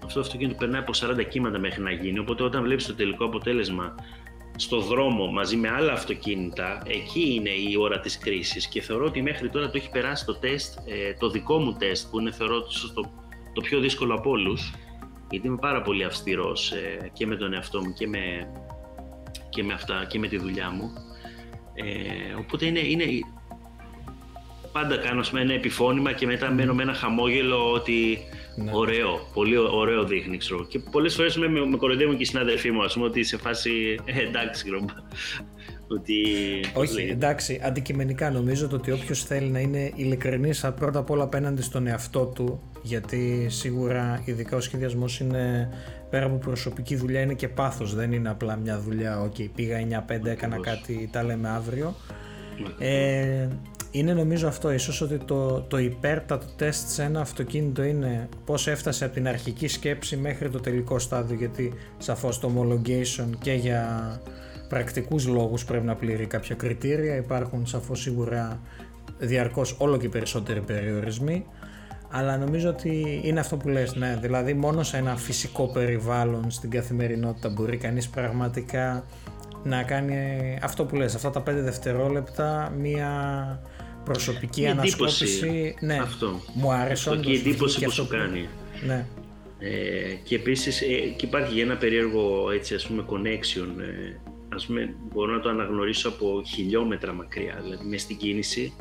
[0.03, 3.25] αυτό το αυτοκίνητο περνάει από 40 κύματα μέχρι να γίνει, οπότε όταν βλέπεις το τελικό
[3.25, 3.95] αποτέλεσμα
[4.55, 9.21] στο δρόμο μαζί με άλλα αυτοκίνητα, εκεί είναι η ώρα της κρίσης και θεωρώ ότι
[9.21, 12.61] μέχρι τώρα το έχει περάσει το τεστ, ε, το δικό μου τεστ που είναι θεωρώ
[12.61, 13.11] το,
[13.53, 14.73] το πιο δύσκολο από όλους
[15.29, 18.51] γιατί είμαι πάρα πολύ αυστηρός ε, και με τον εαυτό μου και με,
[19.49, 20.93] και με αυτά και με τη δουλειά μου.
[21.73, 23.03] Ε, οπότε είναι, είναι,
[24.71, 28.17] πάντα κάνω ένα επιφώνημα και μετά μένω με ένα χαμόγελο ότι
[28.55, 28.71] ναι.
[28.73, 30.65] ωραίο, πολύ ωραίο δείχνει ξέρω.
[30.65, 33.37] Και πολλές φορές με, με, με κοροϊδεύουν και οι συνάδελφοί μου, ας πούμε, ότι σε
[33.37, 34.85] φάση ε, εντάξει, ξέρω,
[35.87, 36.15] ότι...
[36.73, 41.87] Όχι, εντάξει, αντικειμενικά νομίζω ότι όποιος θέλει να είναι ειλικρινής πρώτα απ' όλα απέναντι στον
[41.87, 45.69] εαυτό του, γιατί σίγουρα ειδικά ο σχεδιασμός είναι
[46.09, 47.95] πέρα από προσωπική δουλειά είναι και πάθος.
[47.95, 49.21] Δεν είναι απλά μια δουλειά.
[49.21, 51.95] OK, okay, πήγα 9-5, έκανα κάτι, τα λέμε αύριο.
[52.79, 53.47] Ε,
[53.91, 59.05] είναι νομίζω αυτό, ίσως ότι το, το υπέρτατο τεστ σε ένα αυτοκίνητο είναι πώς έφτασε
[59.05, 64.13] από την αρχική σκέψη μέχρι το τελικό στάδιο γιατί σαφώς το homologation και για
[64.69, 68.59] πρακτικούς λόγους πρέπει να πληρεί κάποια κριτήρια, υπάρχουν σαφώς σίγουρα
[69.17, 71.45] διαρκώς όλο και περισσότεροι περιορισμοί
[72.11, 76.69] αλλά νομίζω ότι είναι αυτό που λες, ναι, δηλαδή μόνο σε ένα φυσικό περιβάλλον στην
[76.69, 79.03] καθημερινότητα μπορεί κανείς πραγματικά
[79.63, 80.15] να κάνει
[80.61, 83.09] αυτό που λες, αυτά τα 5 δευτερόλεπτα μία
[84.13, 85.75] προσωπική Μια ανασκόπηση.
[85.79, 86.41] Ναι, αυτό.
[86.53, 88.47] μου άρεσε αυτό και η εντύπωση που σου κάνει.
[88.85, 89.05] Ναι.
[89.59, 90.85] Ε, και επίσης ε,
[91.15, 94.19] και υπάρχει ένα περίεργο έτσι ας πούμε connection ε,
[94.55, 98.73] ας πούμε μπορώ να το αναγνωρίσω από χιλιόμετρα μακριά δηλαδή μέσα στην κίνηση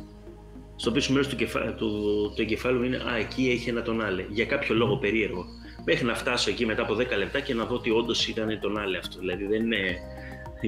[0.76, 1.74] στο πίσω μέρος του, κεφα...
[1.74, 1.89] του,
[2.37, 4.24] του εγκεφάλου είναι «Α, εκεί έχει ένα τον άλλο».
[4.31, 5.45] Για κάποιο λόγο περίεργο.
[5.85, 8.79] Μέχρι να φτάσω εκεί μετά από 10 λεπτά και να δω ότι όντως ήταν τον
[8.79, 9.18] άλλο αυτό.
[9.18, 9.99] Δηλαδή δεν είναι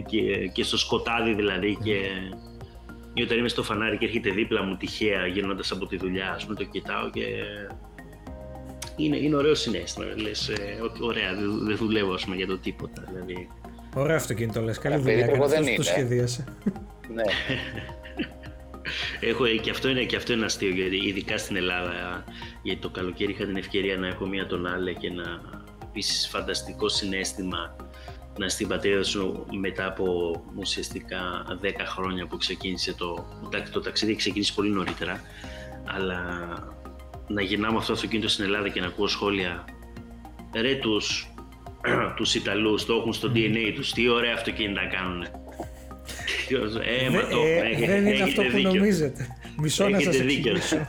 [0.06, 1.94] και, και στο σκοτάδι δηλαδή και
[3.14, 6.44] ή όταν είμαι στο φανάρι και έρχεται δίπλα μου τυχαία γυρνώντας από τη δουλειά, ας
[6.44, 7.22] πούμε, το κοιτάω και.
[8.96, 10.06] Είναι, είναι ωραίο συνέστημα.
[10.16, 13.04] Λες, ε, ωραία, δεν, δεν δουλεύω πούμε, για το τίποτα.
[13.08, 13.48] Δηλαδή.
[13.94, 14.78] Ωραίο αυτοκίνητο λες.
[14.78, 15.26] Καλή δουλειά.
[15.26, 16.44] Κάτι το σχεδίασε.
[17.14, 17.22] ναι.
[19.20, 22.24] Έχω, ε, και, αυτό είναι, και αυτό είναι αστείο, γιατί ειδικά στην Ελλάδα,
[22.62, 25.24] γιατί το καλοκαίρι είχα την ευκαιρία να έχω μία τον άλλο και να
[25.88, 27.76] επίσης φανταστικό συνέστημα
[28.40, 31.18] να στην πατρίδα σου μετά από ουσιαστικά
[31.62, 33.26] 10 χρόνια που ξεκίνησε το,
[33.72, 35.20] το ταξίδι έχει ξεκινήσει πολύ νωρίτερα
[35.84, 36.20] αλλά
[37.28, 39.64] να γυρνάω με αυτό το αυτοκίνητο στην Ελλάδα και να ακούω σχόλια
[40.54, 41.32] ρε τους,
[42.16, 45.22] τους Ιταλούς το έχουν στο DNA τους τι ωραία αυτοκίνητα κάνουν
[46.82, 49.26] ε, ε, δεν είναι αυτό που νομίζετε.
[49.58, 50.76] Μισό να σας εξηγήσω.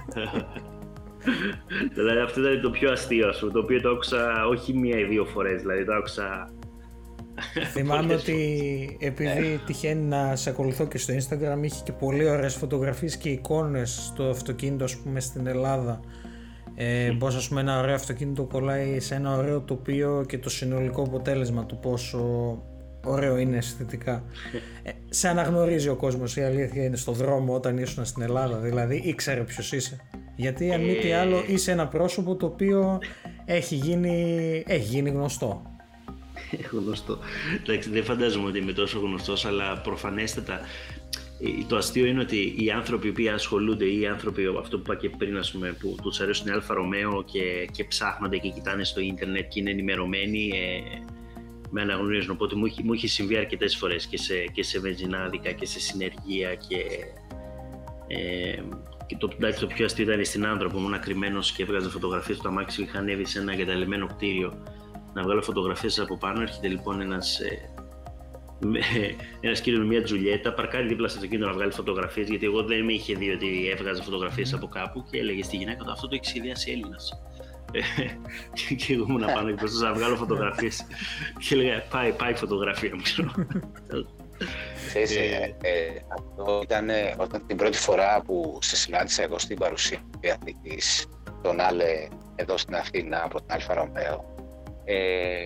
[1.94, 5.62] Δηλαδή αυτό ήταν το πιο αστείο το οποίο το άκουσα όχι μία ή δύο φορές
[5.62, 6.50] δηλαδή το άκουσα
[7.72, 13.18] Θυμάμαι ότι επειδή τυχαίνει να σε ακολουθώ και στο Instagram είχε και πολύ ωραίες φωτογραφίες
[13.18, 16.00] και εικόνες στο αυτοκίνητο ας πούμε στην Ελλάδα
[16.76, 21.02] ε, πώς ας πούμε ένα ωραίο αυτοκίνητο κολλάει σε ένα ωραίο τοπίο και το συνολικό
[21.02, 22.58] αποτέλεσμα του πόσο
[23.06, 24.24] ωραίο είναι αισθητικά.
[24.84, 29.02] Ε, σε αναγνωρίζει ο κόσμος, η αλήθεια είναι στο δρόμο όταν ήσουν στην Ελλάδα, δηλαδή
[29.06, 29.98] ήξερε ποιος είσαι.
[30.36, 33.00] Γιατί αν μη τι άλλο είσαι ένα πρόσωπο το οποίο
[33.46, 35.71] έχει γίνει, έχει γίνει γνωστό.
[36.72, 37.20] γνωστό.
[37.62, 40.60] Εντάξει, δεν φαντάζομαι ότι είμαι τόσο γνωστός, αλλά προφανέστατα
[41.44, 44.96] ε, το αστείο είναι ότι οι άνθρωποι που ασχολούνται ή οι άνθρωποι, αυτό που είπα
[44.96, 48.84] και πριν, ας πούμε, που τους αρέσουν η Alfa Romeo και, και ψάχνονται και κοιτάνε
[48.84, 51.00] στο ίντερνετ και είναι ενημερωμένοι, ε,
[51.70, 52.32] με αναγνωρίζουν.
[52.32, 56.56] Οπότε μου, μου έχει συμβεί αρκετές φορές και σε, και σε βενζινάδικα και σε συνεργεία
[56.56, 56.78] και.
[58.08, 58.62] Ε,
[59.08, 59.28] και το,
[59.60, 63.00] το πιο αστείο ήταν στην άνθρωπο, ήμουν κρυμμένο και έβγαζα φωτογραφίες του αμάξι που είχα
[63.00, 64.64] ανέβει σε ένα εγκαταλειμμένο κτίριο
[65.14, 66.42] να βγάλω φωτογραφίες από πάνω.
[66.42, 67.70] Έρχεται λοιπόν ένας, ε,
[69.42, 72.84] ένας κύριος με μια τζουλιέτα, παρκάρει δίπλα στο αυτοκίνητο να βγάλει φωτογραφίες, γιατί εγώ δεν
[72.84, 76.16] με είχε δει ότι έβγαζε φωτογραφίες από κάπου και έλεγε στη γυναίκα του αυτό το
[76.16, 77.22] έχεις σχεδιάσει Έλληνας.
[78.86, 80.86] και εγώ ήμουν πάνω και προσπαθούσα να βγάλω φωτογραφίες
[81.40, 83.02] και έλεγα πάει, πάει φωτογραφία μου.
[84.88, 90.00] Ξέρεις, ε, ε, αυτό ήταν όταν την πρώτη φορά που σε συνάντησα εγώ στην παρουσίαση
[90.64, 91.08] της
[91.42, 94.32] Tonale εδώ στην Αθήνα από την Alfa Romeo
[94.86, 95.46] ε,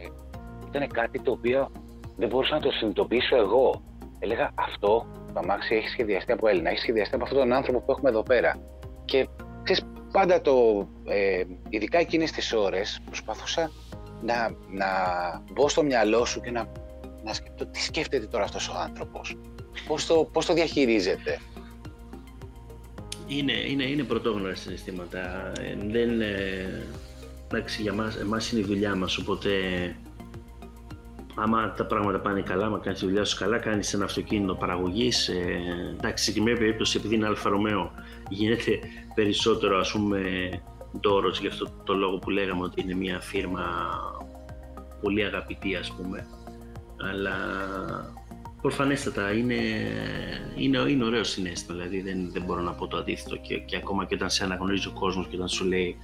[0.67, 1.71] ήταν κάτι το οποίο
[2.17, 3.83] δεν μπορούσα να το συνειδητοποιήσω εγώ.
[4.19, 7.91] Έλεγα αυτό το αμάξι έχει σχεδιαστεί από Έλληνα, έχει σχεδιαστεί από αυτόν τον άνθρωπο που
[7.91, 8.59] έχουμε εδώ πέρα.
[9.05, 9.27] Και
[9.63, 13.71] ξέρεις, πάντα το, ε, ειδικά εκείνες τις ώρες, προσπαθούσα
[14.21, 14.87] να, να
[15.51, 16.71] μπω στο μυαλό σου και να,
[17.23, 19.37] να σκεφτώ τι σκέφτεται τώρα αυτός ο άνθρωπος;
[19.87, 21.39] Πώς το, πώς το διαχειρίζεται;
[23.27, 25.51] Είναι, είναι, είναι πρωτόγνωρα συναισθήματα.
[25.61, 26.83] Ε, δεν, ε,
[27.55, 29.49] εντάξει, για μας, εμάς είναι η δουλειά μας, οπότε
[31.35, 35.27] άμα τα πράγματα πάνε καλά, άμα κάνεις τη δουλειά σου καλά, κάνεις ένα αυτοκίνητο παραγωγής.
[35.27, 35.61] Ε,
[35.97, 37.91] εντάξει, στη συγκεκριμένη περίπτωση, επειδή είναι Alfa Romeo,
[38.29, 38.79] γίνεται
[39.15, 40.49] περισσότερο ας πούμε
[41.01, 43.65] ντόρος γι' αυτό το λόγο που λέγαμε ότι είναι μια φίρμα
[45.01, 46.27] πολύ αγαπητή, ας πούμε.
[47.11, 47.35] Αλλά
[48.61, 49.55] προφανέστατα είναι,
[50.55, 54.05] είναι, είναι ωραίο συναίσθημα, δηλαδή δεν, δεν μπορώ να πω το αντίθετο και, και ακόμα
[54.05, 55.95] και όταν σε αναγνωρίζει ο κόσμος και όταν σου λέει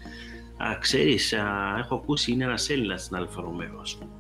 [0.58, 4.12] «Α, ξέρεις, α, έχω ακούσει είναι ένας Έλληνας στην Alfa Romeo», ας πούμε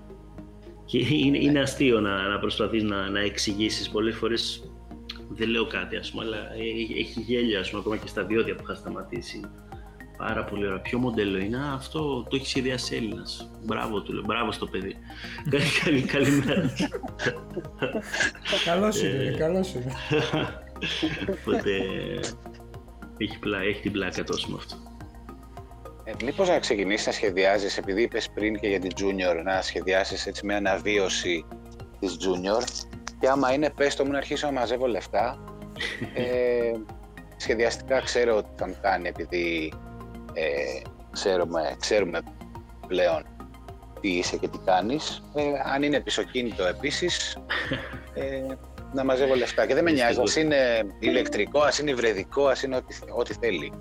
[0.92, 4.72] και είναι, είναι αστείο να, να προσπαθείς να, να εξηγήσεις πολλές φορές
[5.30, 6.38] δεν λέω κάτι ας πούμε, αλλά
[7.00, 9.42] έχει γέλιο ας πούμε, ακόμα και στα διόδια που είχα σταματήσει.
[10.18, 10.80] Πάρα πολύ ωραία.
[10.80, 13.52] Ποιο μοντέλο είναι, αυτό το έχει σχεδιάσει Έλληνας.
[13.66, 14.96] Μπράβο του λέω, μπράβο στο παιδί.
[15.84, 16.70] καλή, καλημέρα.
[18.66, 19.94] καλό είναι, καλό είναι.
[21.40, 21.72] Οπότε
[23.18, 24.91] έχει, έχει την πλάκα τόσο με αυτό.
[26.04, 30.28] Ε, μήπως να ξεκινήσεις να σχεδιάζεις, επειδή είπες πριν και για την Junior, να σχεδιάσεις
[30.28, 31.46] έτσι μια αναβίωση
[32.00, 32.64] της Junior
[33.20, 35.44] και άμα είναι πες το μου να αρχίσω να μαζεύω λεφτά.
[36.14, 36.72] Ε,
[37.38, 39.74] σχεδιαστικά ξέρω ότι θα μου κάνει επειδή
[40.34, 40.82] ε,
[41.12, 42.22] ξέρουμε, ξέρουμε
[42.88, 43.26] πλέον
[44.02, 45.24] τι είσαι και τι κάνεις.
[45.36, 45.42] Ε,
[45.74, 47.38] αν είναι πισωκίνητο επίσης,
[48.14, 48.56] ε,
[48.94, 49.66] να μαζεύω λεφτά.
[49.66, 53.74] Και δεν με νοιάζει, ας είναι ηλεκτρικό, ας είναι υβρεδικό, ας είναι ό,τι, ό,τι θέλει.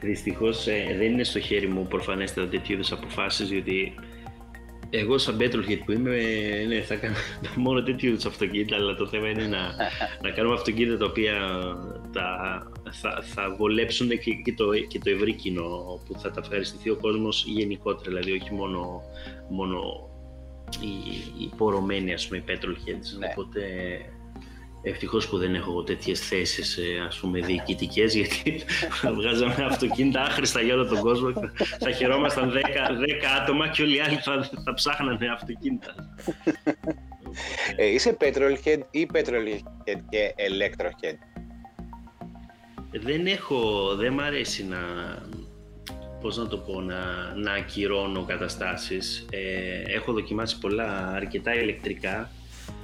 [0.00, 3.94] Δυστυχώς ε, δεν είναι στο χέρι μου προφανέστερα τέτοιου είδους αποφάσεις, διότι
[4.90, 6.18] εγώ σαν petrolhead που είμαι,
[6.68, 7.14] ναι, θα κάνω
[7.64, 9.58] μόνο τέτοιου είδους αυτοκίνητα, αλλά το θέμα είναι να,
[10.22, 11.34] να κάνουμε αυτοκίνητα τα οποία
[12.12, 12.58] τα,
[12.90, 16.96] θα, θα βολέψουν και, και, το, και το ευρύ κοινό, που θα τα ευχαριστηθεί ο
[16.96, 19.02] κόσμος γενικότερα, δηλαδή όχι μόνο,
[19.48, 20.08] μόνο
[20.80, 20.94] οι,
[21.44, 23.18] οι πορωμένοι, ας πούμε, οι petrolheads.
[23.18, 23.26] Ναι.
[23.30, 23.60] Οπότε
[24.86, 30.74] Ευτυχώς που δεν έχω τέτοιες θέσεις ας πούμε διοικητικές, γιατί θα βγάζαμε αυτοκίνητα άχρηστα για
[30.74, 31.32] όλο τον κόσμο.
[31.80, 32.60] Θα χαιρόμασταν 10, 10
[33.42, 35.94] άτομα και όλοι οι άλλοι θα, θα ψάχνανε αυτοκίνητα.
[37.76, 41.16] Ε, είσαι petrolhead ή petrolhead και electrohead.
[42.90, 44.78] Δεν έχω, δεν μ' αρέσει να,
[46.20, 49.26] πώς να το πω, να, να ακυρώνω καταστάσεις.
[49.30, 52.30] Ε, έχω δοκιμάσει πολλά αρκετά ηλεκτρικά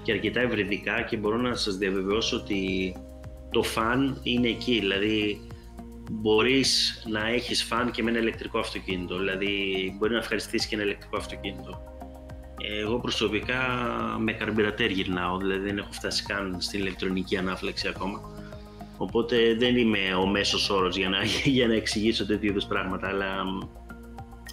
[0.03, 2.95] και αρκετά ευρυδικά και μπορώ να σας διαβεβαιώσω ότι
[3.51, 5.41] το φαν είναι εκεί, δηλαδή
[6.11, 9.53] μπορείς να έχεις φαν και με ένα ηλεκτρικό αυτοκίνητο, δηλαδή
[9.99, 11.83] μπορεί να ευχαριστήσεις και ένα ηλεκτρικό αυτοκίνητο.
[12.81, 13.59] Εγώ προσωπικά
[14.19, 18.21] με καρμπυρατέρ γυρνάω, δηλαδή δεν έχω φτάσει καν στην ηλεκτρονική ανάφλεξη ακόμα.
[18.97, 21.19] Οπότε δεν είμαι ο μέσος όρος για να,
[21.59, 23.45] για να εξηγήσω τέτοιου είδους πράγματα, αλλά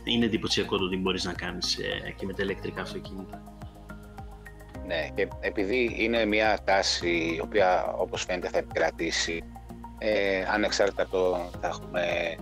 [0.04, 3.57] είναι εντυπωσιακό το ότι μπορείς να κάνεις ε, και με τα ηλεκτρικά αυτοκίνητα.
[4.88, 9.44] Ναι, και επειδή είναι μια τάση η οποία όπως φαίνεται θα επικρατήσει
[9.98, 12.36] ε, ανεξάρτητα το θα έχουμε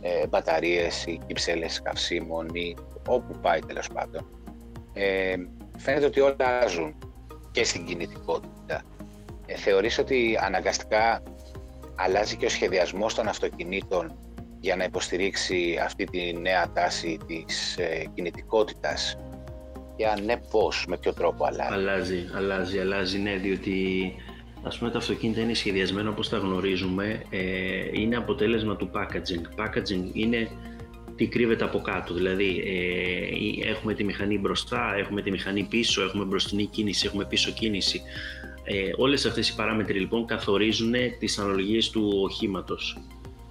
[0.00, 2.76] ε, μπαταρίες ή κυψέλες καυσίμων ή
[3.08, 4.26] όπου πάει τέλος πάντων.
[4.92, 5.34] Ε,
[5.78, 6.94] φαίνεται ότι όλα αλλάζουν
[7.50, 8.82] και στην κινητικότητα.
[9.46, 11.22] Ε, θεωρείς ότι αναγκαστικά
[11.96, 14.18] αλλάζει και ο σχεδιασμός των αυτοκινήτων
[14.60, 19.16] για να υποστηρίξει αυτή τη νέα τάση της ε, κινητικότητας;
[19.96, 21.72] Και αν ναι πώς, με ποιο τρόπο αλλάζει.
[21.72, 24.14] Αλλάζει, αλλάζει, αλλάζει, ναι, διότι
[24.62, 29.62] ας πούμε τα αυτοκίνητα είναι σχεδιασμένα όπως τα γνωρίζουμε, ε, είναι αποτέλεσμα του packaging.
[29.62, 30.48] Packaging είναι
[31.16, 36.24] τι κρύβεται από κάτω, δηλαδή ε, έχουμε τη μηχανή μπροστά, έχουμε τη μηχανή πίσω, έχουμε
[36.24, 38.02] μπροστινή κίνηση, έχουμε πίσω κίνηση.
[38.64, 42.98] Ε, όλες αυτές οι παράμετροι λοιπόν καθορίζουν τις αναλογίες του οχήματος.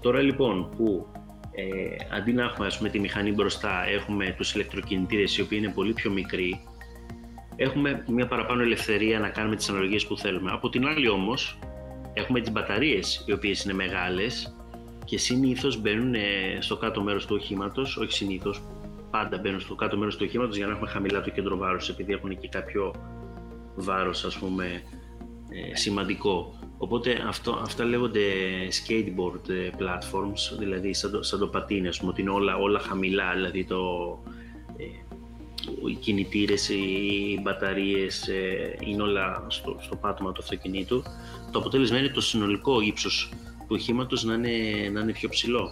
[0.01, 1.07] Τώρα λοιπόν που
[1.55, 5.73] ε, αντί να έχουμε ας πούμε, τη μηχανή μπροστά, έχουμε τους ηλεκτροκινητήρες οι οποίοι είναι
[5.73, 6.63] πολύ πιο μικροί,
[7.55, 10.51] έχουμε μια παραπάνω ελευθερία να κάνουμε τις αναλογίες που θέλουμε.
[10.51, 11.59] Από την άλλη όμως,
[12.13, 14.55] έχουμε τις μπαταρίες οι οποίες είναι μεγάλες
[15.05, 16.19] και συνήθως μπαίνουν ε,
[16.59, 18.61] στο κάτω μέρος του οχήματος, όχι συνήθως,
[19.11, 22.13] πάντα μπαίνουν στο κάτω μέρος του οχήματος για να έχουμε χαμηλά το κέντρο βάρους, επειδή
[22.13, 22.93] έχουν και κάποιο
[23.75, 24.65] βάρος ας πούμε
[25.49, 26.59] ε, σημαντικό.
[26.77, 28.21] Οπότε αυτό, αυτά λέγονται
[28.69, 32.79] skateboard ε, platforms, δηλαδή σαν το, σαν το πατίνι, ας πούμε, ότι είναι όλα, όλα
[32.79, 33.79] χαμηλά, δηλαδή το,
[34.77, 34.83] ε,
[35.89, 41.03] οι κινητήρες, οι μπαταρίες ε, είναι όλα στο, στο πάτωμα του αυτοκινήτου.
[41.51, 45.69] Το αποτέλεσμα είναι το συνολικό ύψος του οχήματος να είναι, να είναι πιο ψηλό.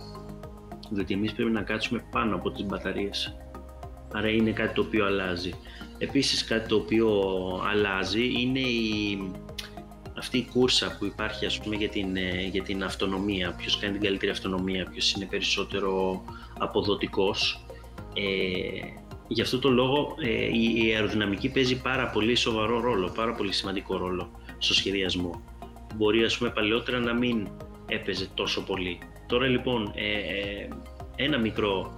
[0.89, 3.38] Δηλαδή εμείς πρέπει να κάτσουμε πάνω από τις μπαταρίες.
[4.14, 5.54] Άρα είναι κάτι το οποίο αλλάζει.
[5.97, 7.10] Επίσης κάτι το οποίο
[7.70, 9.32] αλλάζει είναι η,
[10.24, 13.55] αυτή η κούρσα που υπάρχει ας πούμε για την, ε, για την αυτονομία.
[13.57, 16.24] Ποιος κάνει την καλύτερη αυτονομία, ποιος είναι περισσότερο
[16.57, 17.65] αποδοτικός.
[18.13, 18.24] Ε,
[19.28, 23.51] γι' αυτό το λόγο ε, η, η αεροδυναμική παίζει πάρα πολύ σοβαρό ρόλο, πάρα πολύ
[23.53, 25.43] σημαντικό ρόλο στο σχεδιασμό.
[25.95, 27.47] Μπορεί ας πούμε παλαιότερα να μην
[27.88, 28.97] έπαιζε τόσο πολύ.
[29.28, 30.67] Τώρα λοιπόν ε, ε
[31.15, 31.95] ένα μικρό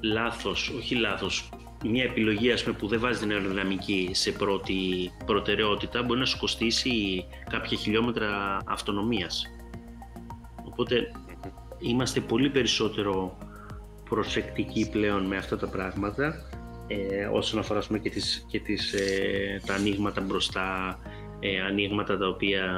[0.00, 1.48] λάθος, όχι λάθος,
[1.84, 6.38] μια επιλογή ας πούμε, που δεν βάζει την αεροδυναμική σε πρώτη προτεραιότητα μπορεί να σου
[6.38, 9.46] κοστίσει κάποια χιλιόμετρα αυτονομίας.
[10.64, 11.12] Οπότε
[11.78, 13.38] είμαστε πολύ περισσότερο
[14.08, 16.34] προσεκτικοί πλέον με αυτά τα πράγματα
[16.86, 20.98] ε, όσον αφορά πούμε, και, τις, και τις, ε, τα ανοίγματα μπροστά,
[21.40, 22.72] ε, ανοίγματα τα οποία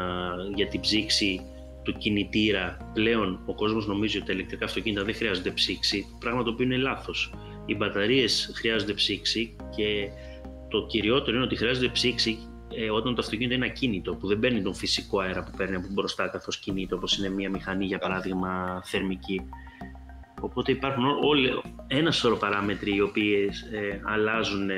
[0.55, 1.40] για την ψήξη
[1.82, 6.51] του κινητήρα πλέον ο κόσμος νομίζει ότι τα ηλεκτρικά αυτοκίνητα δεν χρειάζονται ψήξη, πράγμα το
[6.51, 7.34] οποίο είναι λάθος.
[7.70, 10.08] Οι μπαταρίες χρειάζονται ψήξη και
[10.68, 12.38] το κυριότερο είναι ότι χρειάζονται ψήξη
[12.74, 15.86] ε, όταν το αυτοκίνητο είναι ακίνητο, που δεν παίρνει τον φυσικό αέρα που παίρνει από
[15.90, 19.40] μπροστά καθώς κινείται, όπως είναι μια μηχανή για παράδειγμα θερμική.
[20.40, 24.70] Οπότε υπάρχουν όλοι, ένα σωρό παράμετροι οι οποίες ε, αλλάζουν,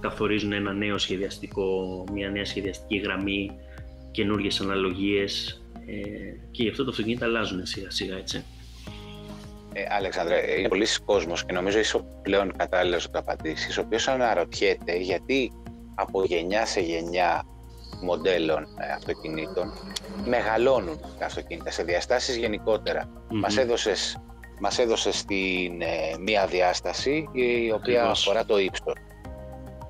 [0.00, 3.50] καθορίζουν ένα νέο σχεδιαστικό, μια νέα σχεδιαστική γραμμή,
[4.10, 5.94] καινούργιες αναλογίες, ε,
[6.50, 8.44] και γι' αυτό το αυτοκίνητο αλλάζουν σιγά σιγά έτσι.
[9.78, 14.08] Ε, Αλεξάνδρε, είναι πολλοί κόσμος και νομίζω είσαι πλέον κατάλληλος να το απαντήσεις, ο οποίος
[14.08, 15.52] αναρωτιέται γιατί
[15.94, 17.42] από γενιά σε γενιά
[18.02, 19.72] μοντέλων ε, αυτοκινήτων
[20.24, 23.04] μεγαλώνουν τα αυτοκίνητα σε διαστάσεις γενικότερα.
[23.04, 23.34] Mm-hmm.
[23.34, 24.20] Μας έδωσες,
[24.60, 28.94] μας έδωσες την ε, μία διάσταση η οποία αφορά το ύψος.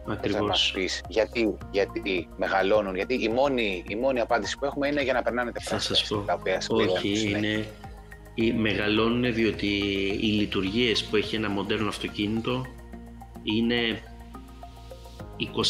[0.08, 0.72] Ακριβώς.
[0.74, 5.22] πεις γιατί, γιατί μεγαλώνουν, γιατί η μόνη, η μόνη απάντηση που έχουμε είναι για να
[5.22, 5.88] περνάνε τα πράγματα.
[5.88, 7.66] Θα σας πω, όχι, είναι, οι
[8.56, 9.66] μεγαλώνουν διότι
[10.20, 12.66] οι λειτουργίες που έχει ένα μοντέρνο αυτοκίνητο
[13.42, 14.02] είναι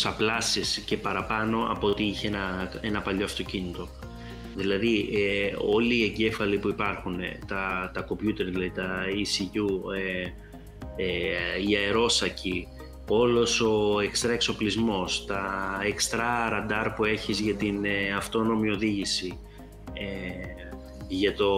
[0.05, 3.89] 20 πλάσεις και παραπάνω από ό,τι είχε ένα, ένα παλιό αυτοκίνητο.
[4.57, 10.23] Δηλαδή ε, όλοι οι εγκέφαλοι που υπάρχουν, ε, τα, τα computer, δηλαδή τα ECU, ε,
[10.97, 12.69] ε, οι αερόσακοι,
[13.09, 19.39] όλος ο εξτρά εξοπλισμός, τα εξτρά ραντάρ που έχεις για την ε, αυτόνομη οδήγηση,
[19.93, 20.66] ε,
[21.09, 21.55] για το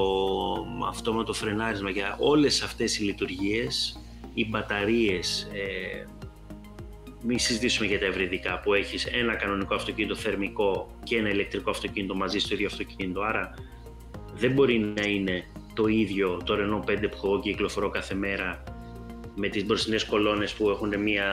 [0.88, 4.00] αυτόματο φρενάρισμα, για όλες αυτές οι λειτουργίες,
[4.34, 6.06] οι μπαταρίες, ε,
[7.22, 12.14] μην συζητήσουμε για τα ευρυδικά που έχεις ένα κανονικό αυτοκίνητο θερμικό και ένα ηλεκτρικό αυτοκίνητο
[12.14, 13.54] μαζί στο ίδιο αυτοκίνητο, άρα
[14.34, 15.44] δεν μπορεί να είναι
[15.74, 18.62] το ίδιο το Renault 5 που εγώ κυκλοφορώ κάθε μέρα
[19.34, 21.26] με τις μπροστινές κολόνες που έχουν μία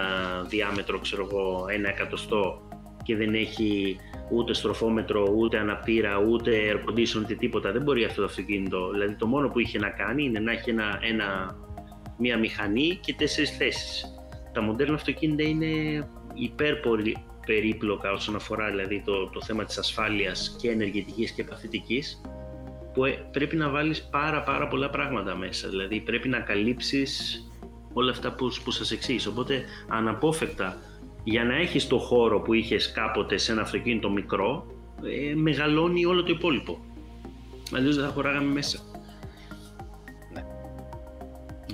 [0.47, 2.67] διάμετρο, ξέρω εγώ, ένα εκατοστό
[3.03, 3.97] και δεν έχει
[4.29, 7.71] ούτε στροφόμετρο, ούτε αναπτήρα, ούτε air condition, ούτε τίποτα.
[7.71, 8.89] Δεν μπορεί αυτό το αυτοκίνητο.
[8.91, 11.57] Δηλαδή το μόνο που είχε να κάνει είναι να έχει ένα, ένα,
[12.17, 14.05] μία μηχανή και τέσσερις θέσεις.
[14.53, 20.69] Τα μοντέρνα αυτοκίνητα είναι υπέρπολη περίπλοκα όσον αφορά δηλαδή το, το θέμα της ασφάλειας και
[20.69, 22.21] ενεργητικής και παθητικής
[22.93, 25.69] που ε, πρέπει να βάλεις πάρα πάρα πολλά πράγματα μέσα.
[25.69, 27.43] Δηλαδή πρέπει να καλύψεις
[27.93, 29.29] όλα αυτά που, που σας εξήγησα.
[29.29, 30.77] Οπότε αναπόφευκτα
[31.25, 34.65] για να έχεις το χώρο που είχες κάποτε σε ένα αυτοκίνητο μικρό
[35.03, 36.79] ε, μεγαλώνει όλο το υπόλοιπο.
[37.75, 38.79] Αλλιώς δεν θα χωράγαμε μέσα.
[40.33, 40.45] Ναι.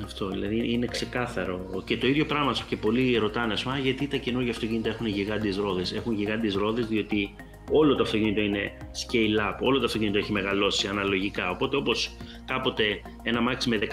[0.04, 1.84] Αυτό δηλαδή είναι ξεκάθαρο.
[1.86, 5.94] Και το ίδιο πράγμα και πολλοί ρωτάνε, α γιατί τα καινούργια αυτοκίνητα έχουν γιγάντιες ρόδες;
[5.94, 7.36] Έχουν γιγάντιες ρόδες διότι
[7.72, 11.50] όλο το αυτοκίνητο είναι scale up, όλο το αυτοκίνητο έχει μεγαλώσει αναλογικά.
[11.50, 12.84] Οπότε όπως κάποτε
[13.24, 13.86] ένα μάξι με 13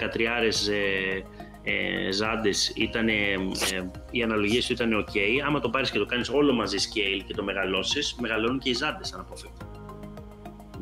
[0.69, 1.21] ε,
[1.69, 3.13] ε, ζάντες ήταν, ε,
[4.11, 5.17] οι αναλογίες του ήταν ok.
[5.45, 8.73] Άμα το πάρεις και το κάνεις όλο μαζί scale και το μεγαλώσεις, μεγαλώνουν και οι
[8.73, 9.69] ζάντες αναπόφευκτα.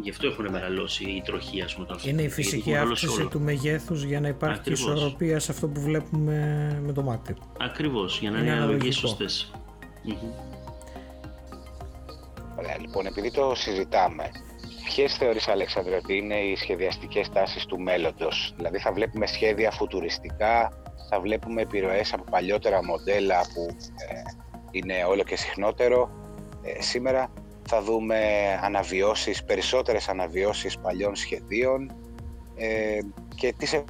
[0.01, 1.88] Γι' αυτό έχουν μεγαλώσει οι τροχοί, ας πούμε.
[2.05, 4.79] Είναι η φυσική αύξηση του μεγέθους για να υπάρχει Ακριβώς.
[4.79, 6.38] ισορροπία σε αυτό που βλέπουμε
[6.85, 7.35] με το μάτι.
[7.59, 9.51] Ακριβώς, για να είναι, είναι αναλογίες σωστές.
[12.57, 14.31] Ωραία, λοιπόν, επειδή το συζητάμε,
[14.88, 20.71] Ποιες θεωρείς, Αλέξανδρε, ότι είναι οι σχεδιαστικές τάσεις του μέλλοντος, Δηλαδή, θα βλέπουμε σχέδια φουτουριστικά,
[21.09, 23.65] θα βλέπουμε επιρροές από παλιότερα μοντέλα που
[24.09, 24.21] ε,
[24.71, 26.09] είναι όλο και συχνότερο.
[26.63, 27.31] Ε, σήμερα;
[27.69, 28.19] Θα δούμε
[28.63, 31.95] αναβιώσεις, περισσότερες αναβιώσεις παλιών σχεδίων
[32.55, 32.99] ε,
[33.35, 33.83] και τι σε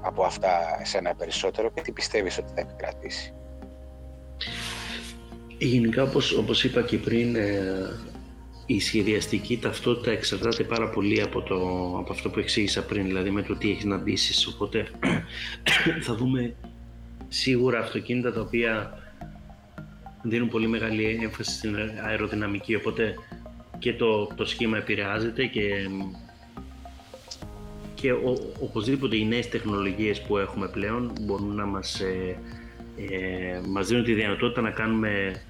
[0.00, 3.32] από αυτά εσένα περισσότερο και τι πιστεύεις ότι θα επικρατήσει;
[5.58, 7.36] Γενικά, όπως, όπως είπα και πριν,
[8.74, 11.56] η σχεδιαστική ταυτότητα εξαρτάται πάρα πολύ από, το,
[11.98, 14.46] από αυτό που εξήγησα πριν, δηλαδή με το τι έχεις να ντύσεις.
[14.46, 14.86] Οπότε
[16.06, 16.54] θα δούμε
[17.28, 18.98] σίγουρα αυτοκίνητα τα οποία
[20.22, 23.14] δίνουν πολύ μεγάλη έμφαση στην αεροδυναμική, οπότε
[23.78, 25.88] και το, το σχήμα επηρεάζεται και,
[27.94, 32.38] και ο, οπωσδήποτε οι νέες τεχνολογίες που έχουμε πλέον μπορούν να μας, ε,
[32.96, 35.42] ε, μας δίνουν τη δυνατότητα να κάνουμε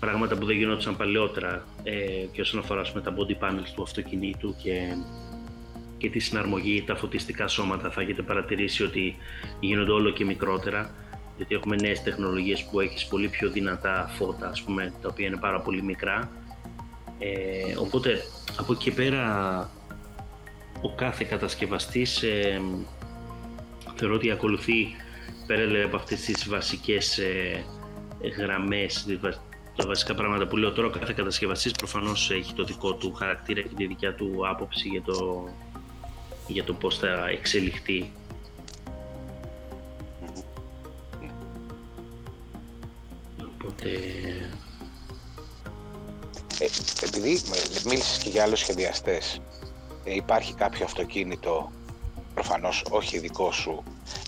[0.00, 4.54] πράγματα που δεν γινόντουσαν παλαιότερα ε, και όσον αφορά με τα body panels του αυτοκινήτου
[4.62, 4.96] και,
[5.98, 9.16] και τη συναρμογή, τα φωτιστικά σώματα θα έχετε παρατηρήσει ότι
[9.60, 10.90] γίνονται όλο και μικρότερα
[11.36, 15.36] γιατί έχουμε νέες τεχνολογίες που έχεις πολύ πιο δυνατά φώτα ας πούμε, τα οποία είναι
[15.36, 16.30] πάρα πολύ μικρά.
[17.18, 18.22] Ε, οπότε
[18.58, 19.70] από εκεί και πέρα
[20.82, 22.60] ο κάθε κατασκευαστής ε,
[23.94, 24.86] θεωρώ ότι ακολουθεί
[25.46, 27.64] πέρα από αυτές τις βασικές ε,
[28.38, 29.04] γραμμές,
[29.76, 33.60] τα βασικά πράγματα που λέω τώρα, ο κάθε κατασκευαστής προφανώς έχει το δικό του χαρακτήρα
[33.60, 35.48] και τη δικιά του άποψη για το,
[36.46, 38.10] για το πώς θα εξελιχθεί.
[43.38, 43.88] Οπότε...
[46.60, 46.66] Ε,
[47.02, 47.42] επειδή
[47.84, 49.40] μίλησες και για άλλους σχεδιαστές,
[50.04, 51.72] ε, υπάρχει κάποιο αυτοκίνητο,
[52.34, 53.82] προφανώς όχι δικό σου,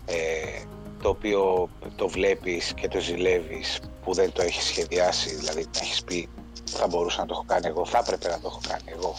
[0.06, 0.62] ε,
[1.02, 6.04] το οποίο το βλέπεις και το ζηλεύεις που δεν το έχεις σχεδιάσει, δηλαδή να έχεις
[6.04, 6.28] πει
[6.64, 9.14] θα μπορούσα να το έχω κάνει εγώ, θα έπρεπε να το έχω κάνει εγώ.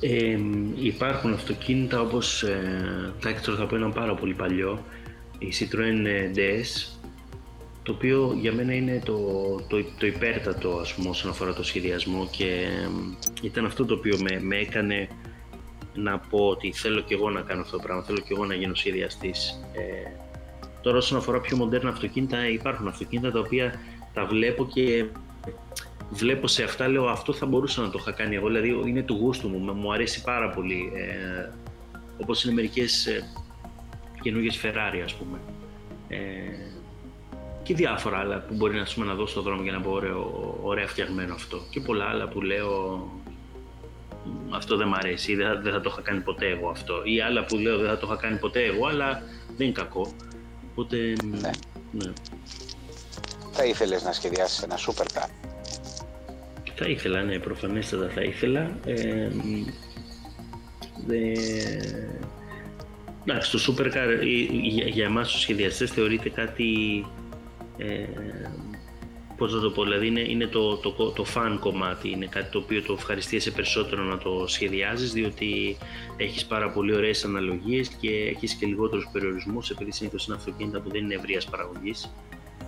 [0.00, 0.38] Ε,
[0.84, 3.12] υπάρχουν αυτοκίνητα όπως ε,
[3.56, 4.84] θα πω ένα πάρα πολύ παλιό,
[5.38, 6.98] η Citroën DS,
[7.82, 9.18] το οποίο για μένα είναι το,
[9.68, 12.66] το, το υπέρτατο ας πούμε όσον αφορά το σχεδιασμό και
[13.42, 15.08] ήταν αυτό το οποίο με, με έκανε
[15.94, 18.54] να πω ότι θέλω και εγώ να κάνω αυτό το πράγμα, θέλω και εγώ να
[18.54, 19.60] γίνω σχεδιαστής.
[19.72, 20.10] Ε,
[20.86, 23.80] τώρα όσον αφορά πιο μοντέρνα αυτοκίνητα υπάρχουν αυτοκίνητα τα οποία
[24.14, 25.06] τα βλέπω και
[26.10, 29.14] βλέπω σε αυτά, λέω αυτό θα μπορούσα να το είχα κάνει εγώ, δηλαδή είναι του
[29.14, 30.92] γούστου μου, μου αρέσει πάρα πολύ.
[30.94, 31.52] Ε,
[32.22, 33.28] όπως είναι μερικές ε,
[34.22, 35.38] καινούργιες Ferrari ας πούμε.
[36.08, 36.18] Ε,
[37.62, 40.86] και διάφορα άλλα που μπορεί να, να δώσω στο δρόμο για να πω ωραίο, ωραία
[40.86, 41.60] φτιαγμένο αυτό.
[41.70, 43.02] Και πολλά άλλα που λέω
[44.50, 46.94] αυτό δεν μ' αρέσει ή δεν, δεν θα το είχα κάνει ποτέ εγώ αυτό.
[47.04, 49.22] Ή άλλα που λέω δεν θα το είχα κάνει ποτέ εγώ, αλλά
[49.56, 50.12] δεν είναι κακό.
[50.76, 51.50] Οπότε, ναι.
[51.92, 52.12] ναι.
[53.52, 55.28] Θα ήθελες να σχεδιάσεις ένα supercar.
[56.74, 58.78] Θα ήθελα, ναι, προφανέστατα θα ήθελα.
[58.84, 59.30] Ε,
[63.28, 67.04] Εντάξει, το supercar για, για εμάς τους σχεδιαστές θεωρείται κάτι
[67.78, 68.04] ε,
[69.36, 72.58] πώς θα το πω, δηλαδή είναι, είναι το, το, το, fan κομμάτι, είναι κάτι το
[72.58, 75.76] οποίο το ευχαριστίεσαι περισσότερο να το σχεδιάζεις διότι
[76.16, 80.90] έχεις πάρα πολύ ωραίες αναλογίες και έχεις και λιγότερους περιορισμούς επειδή συνήθως είναι αυτοκίνητα που
[80.90, 82.10] δεν είναι ευρείας παραγωγής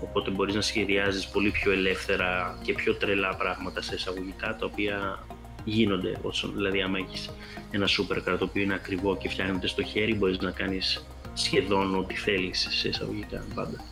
[0.03, 5.27] οπότε μπορείς να σχεδιάζεις πολύ πιο ελεύθερα και πιο τρελά πράγματα σε εισαγωγικά τα οποία
[5.65, 7.31] γίνονται όσο, δηλαδή άμα έχεις
[7.71, 12.15] ένα supercar το οποίο είναι ακριβό και φτιάχνεται στο χέρι μπορείς να κάνεις σχεδόν ό,τι
[12.15, 13.85] θέλεις σε εισαγωγικά πάντα.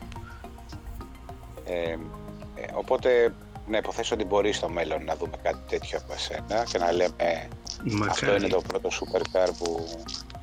[1.64, 1.96] Ε,
[2.56, 3.32] ε, οπότε
[3.68, 7.48] να υποθέσω ότι μπορεί στο μέλλον να δούμε κάτι τέτοιο από εσένα και να λέμε
[7.84, 8.10] Μακάρι.
[8.10, 9.86] αυτό είναι το πρώτο supercar που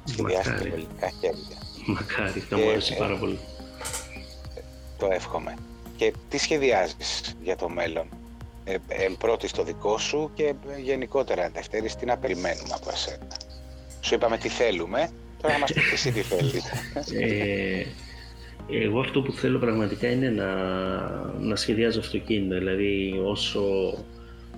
[0.04, 1.58] σχεδιάστηκε με ελληνικά χέρια.
[1.86, 3.40] Μακάρι, θα μου άρεσε πάρα πολύ.
[4.98, 5.54] Το εύχομαι.
[5.96, 8.08] Και τι σχεδιάζεις για το μέλλον;
[8.64, 13.28] Ε, ε, πρώτη στο δικό σου και γενικότερα δεύτερη τι να περιμένουμε από εσένα;
[14.02, 15.10] Σου είπαμε τι θέλουμε,
[15.42, 16.64] τώρα να μας πεις εσύ τι θέλεις.
[18.70, 20.56] Ε, εγώ αυτό που θέλω πραγματικά είναι να,
[21.40, 23.62] να σχεδιάζω αυτοκίνητα, δηλαδή όσο,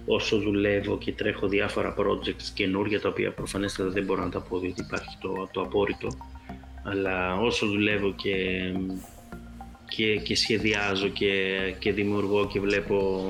[0.05, 4.59] όσο δουλεύω και τρέχω διάφορα projects καινούργια τα οποία προφανέστατα δεν μπορώ να τα πω
[4.59, 6.07] διότι υπάρχει το, το απόρριτο.
[6.83, 8.35] Αλλά όσο δουλεύω και,
[9.87, 13.29] και, και σχεδιάζω και, και δημιουργώ και βλέπω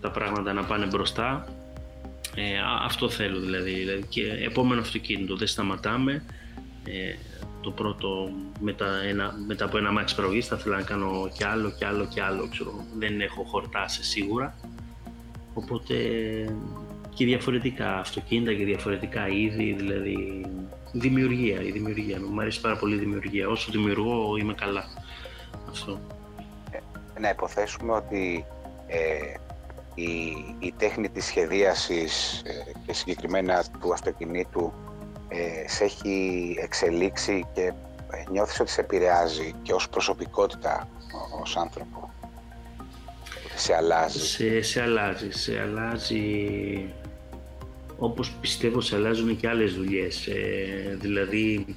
[0.00, 1.46] τα πράγματα να πάνε μπροστά
[2.34, 6.24] ε, αυτό θέλω δηλαδή, δηλαδή και επόμενο αυτοκίνητο δεν σταματάμε.
[6.84, 7.14] Ε,
[7.60, 8.30] το πρώτο
[8.60, 12.06] μετά, ένα, μετά από ένα μάξι παραγωγής θα ήθελα να κάνω κι άλλο κι άλλο
[12.06, 12.84] κι άλλο ξέρω.
[12.98, 14.54] δεν έχω χορτάσει σίγουρα.
[15.54, 15.94] Οπότε
[17.14, 20.46] και διαφορετικά αυτοκίνητα και διαφορετικά είδη δηλαδή
[20.92, 22.20] δημιουργία, η δημιουργία.
[22.20, 23.48] Μου αρέσει πάρα πολύ η δημιουργία.
[23.48, 24.84] Όσο δημιουργώ είμαι καλά.
[25.68, 26.00] Αυτό.
[26.70, 28.44] Ε, να υποθέσουμε ότι
[28.86, 29.34] ε,
[29.94, 30.10] η,
[30.58, 34.72] η τέχνη της σχεδίασης ε, και συγκεκριμένα του αυτοκινήτου
[35.28, 37.72] ε, σε έχει εξελίξει και
[38.10, 40.88] ε, νιώθεις ότι σε επηρεάζει και ως προσωπικότητα,
[41.40, 42.10] ως άνθρωπο;
[43.56, 45.30] Σε αλλάζει; Σε, σε αλλάζει.
[45.30, 46.24] Σε αλλάζει
[47.98, 50.26] όπως πιστεύω σε αλλάζουν και άλλες δουλειές.
[50.26, 51.76] Ε, δηλαδή,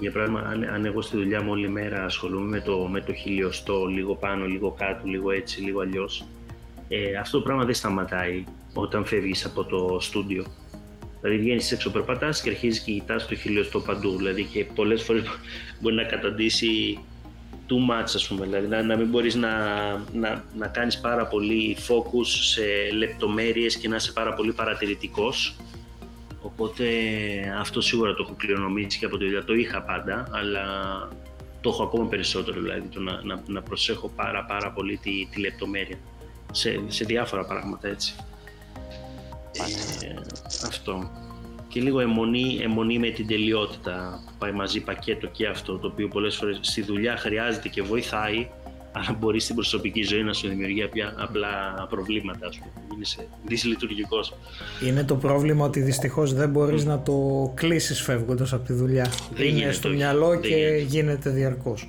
[0.00, 3.12] για πράγμα, αν, αν, εγώ στη δουλειά μου όλη μέρα ασχολούμαι με το, με το
[3.12, 6.24] χιλιοστό, λίγο πάνω, λίγο κάτω, λίγο έτσι, λίγο αλλιώς,
[6.88, 10.44] ε, αυτό το πράγμα δεν σταματάει όταν φεύγεις από το στούντιο.
[11.24, 14.16] Δηλαδή βγαίνει έξω, περπατά και αρχίζεις και κοιτάς το χιλιοστό παντού.
[14.16, 15.22] Δηλαδή και πολλές φορές
[15.80, 16.98] μπορεί να καταντήσει
[17.68, 18.46] too much, ας πούμε.
[18.46, 19.50] Δηλαδή να, να μην μπορείς να,
[20.12, 22.62] να, να κάνεις πάρα πολύ focus σε
[22.96, 25.56] λεπτομέρειες και να είσαι πάρα πολύ παρατηρητικός.
[26.42, 26.84] Οπότε
[27.58, 29.44] αυτό σίγουρα το έχω κληρονομήσει και από τη δουλειά.
[29.44, 30.64] Το είχα πάντα, αλλά
[31.60, 35.40] το έχω ακόμα περισσότερο, δηλαδή το να, να, να προσέχω πάρα πάρα πολύ τη, τη
[35.40, 35.98] λεπτομέρεια
[36.52, 38.14] σε, σε διάφορα πράγματα έτσι.
[40.02, 40.14] Ε,
[40.66, 41.10] αυτό.
[41.68, 46.08] Και λίγο αιμονή, αιμονή με την τελειότητα που πάει μαζί πακέτο και αυτό, το οποίο
[46.08, 48.48] πολλές φορές στη δουλειά χρειάζεται και βοηθάει,
[48.92, 50.82] αλλά μπορεί στην προσωπική ζωή να σου δημιουργεί
[51.18, 52.70] απλά προβλήματα, ας πούμε.
[52.94, 54.34] Είναι δυσλειτουργικός.
[54.86, 59.12] Είναι το πρόβλημα ότι δυστυχώς δεν μπορείς να το κλείσεις φεύγοντας από τη δουλειά.
[59.34, 60.78] Δεν Είναι στο μυαλό και γίνεται.
[60.78, 61.88] γίνεται διαρκώς.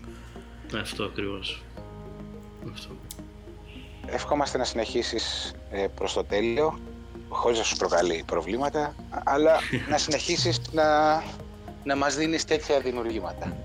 [0.82, 1.62] Αυτό ακριβώς.
[2.74, 2.90] Αυτό.
[4.08, 6.80] Ευχόμαστε να συνεχίσεις ε, προς το τέλειο,
[7.36, 9.54] χωρίς να σου προκαλεί προβλήματα, αλλά
[9.92, 10.84] να συνεχίσεις να,
[11.84, 13.58] να μας δίνεις τέτοια δημιουργήματα.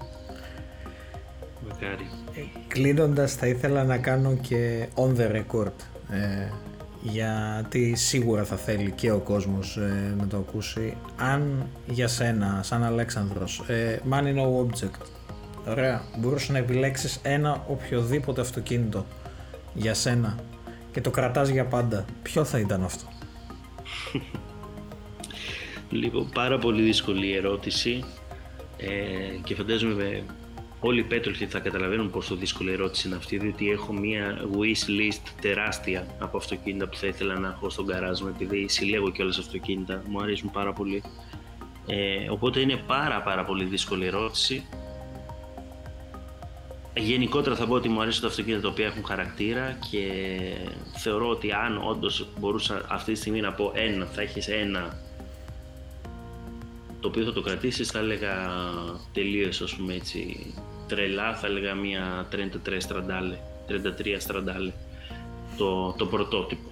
[1.68, 2.10] Μακάρι.
[2.36, 5.72] Ε, κλείνοντας θα ήθελα να κάνω και on the record
[6.10, 6.48] ε,
[7.02, 12.84] γιατί σίγουρα θα θέλει και ο κόσμος ε, να το ακούσει αν για σένα σαν
[12.84, 15.06] Αλέξανδρος ε, money no object
[15.68, 19.06] ωραία μπορούσες να επιλέξεις ένα οποιοδήποτε αυτοκίνητο
[19.74, 20.38] για σένα
[20.92, 23.04] και το κρατάς για πάντα ποιο θα ήταν αυτό;
[25.90, 28.04] Λοιπόν, πάρα πολύ δύσκολη ερώτηση
[28.76, 28.88] ε,
[29.44, 30.24] και φαντάζομαι
[30.80, 35.22] όλοι οι πέτροχοι θα καταλαβαίνουν πόσο δύσκολη ερώτηση είναι αυτή, διότι έχω μία wish list
[35.40, 39.38] τεράστια από αυτοκίνητα που θα ήθελα να έχω στον καράζ μου, επειδή συλλέγω και όλες
[39.38, 41.02] αυτοκίνητα, μου αρέσουν πάρα πολύ.
[41.86, 44.66] Ε, οπότε είναι πάρα πάρα πολύ δύσκολη ερώτηση.
[46.94, 50.08] Γενικότερα θα πω ότι μου αρέσουν τα αυτοκίνητα τα οποία έχουν χαρακτήρα και
[50.96, 54.98] θεωρώ ότι αν όντως μπορούσα αυτή τη στιγμή να πω ένα, θα έχεις ένα
[57.00, 58.34] το οποίο θα το κρατήσεις, θα έλεγα
[59.12, 60.52] τελείως ας πούμε έτσι
[60.86, 62.36] τρελά, θα έλεγα μια 33
[62.78, 63.36] στραντάλε,
[63.68, 63.72] 33
[64.18, 64.72] στραντάλε,
[65.56, 66.68] το, το πρωτότυπο.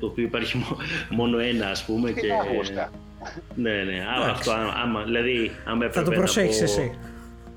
[0.00, 0.64] Το οποίο υπάρχει
[1.18, 2.28] μόνο ένα ας πούμε και...
[3.54, 4.50] Ναι, ναι, άμα, αυτό,
[4.82, 6.98] άμα, δηλαδή, άμα θα το προσέχεις εσύ.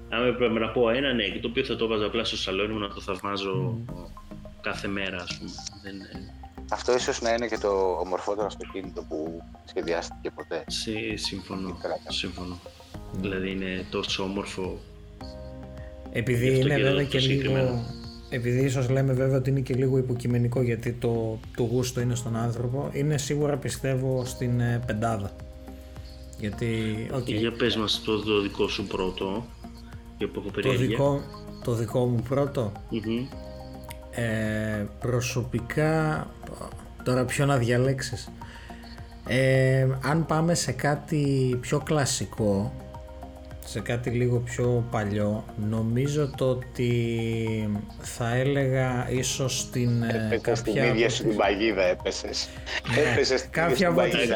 [0.10, 2.74] Αν έπρεπε να πω ένα, ναι, και το οποίο θα το βάζα απλά στο σαλόνι
[2.74, 3.78] μου να το θαυμάζω
[4.62, 5.52] κάθε μέρα, ας πούμε.
[5.84, 5.96] Δεν,
[6.72, 10.64] αυτό ίσως να είναι και το ομορφότερο αυτοκίνητο που σχεδιάστηκε ποτέ.
[10.68, 12.60] Συ, συμφωνώ, συμφωνώ.
[13.22, 14.80] Δηλαδή είναι τόσο όμορφο
[16.12, 17.86] επειδή είναι βέβαια και λίγο...
[18.32, 22.36] Επειδή ίσως λέμε βέβαια ότι είναι και λίγο υποκειμενικό γιατί το, το γούστο είναι στον
[22.36, 25.36] άνθρωπο, είναι σίγουρα πιστεύω στην ε, πεντάδα.
[26.40, 26.68] Γιατί,
[27.14, 27.34] okay.
[27.34, 29.46] Για πες μας το, το δικό σου πρώτο,
[30.20, 31.22] για το δικό,
[31.64, 32.72] το δικό μου πρωτο
[34.12, 36.28] ε, προσωπικά,
[37.04, 38.32] τώρα ποιο να διαλέξεις.
[39.28, 42.74] Ε, αν πάμε σε κάτι πιο κλασικό,
[43.70, 46.92] σε κάτι λίγο πιο παλιό νομίζω το ότι
[48.00, 50.56] θα έλεγα ίσως στην ε, κάποια...
[50.56, 52.50] Στην ίδια στην παγίδα έπεσες.
[52.96, 54.34] Ναι, έπεσες κάποια από τις,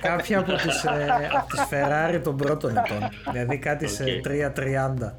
[0.00, 3.08] κάποια, από τις, ε, από τις Ferrari των πρώτων ετών.
[3.32, 5.12] Δηλαδή κάτι σε 3.30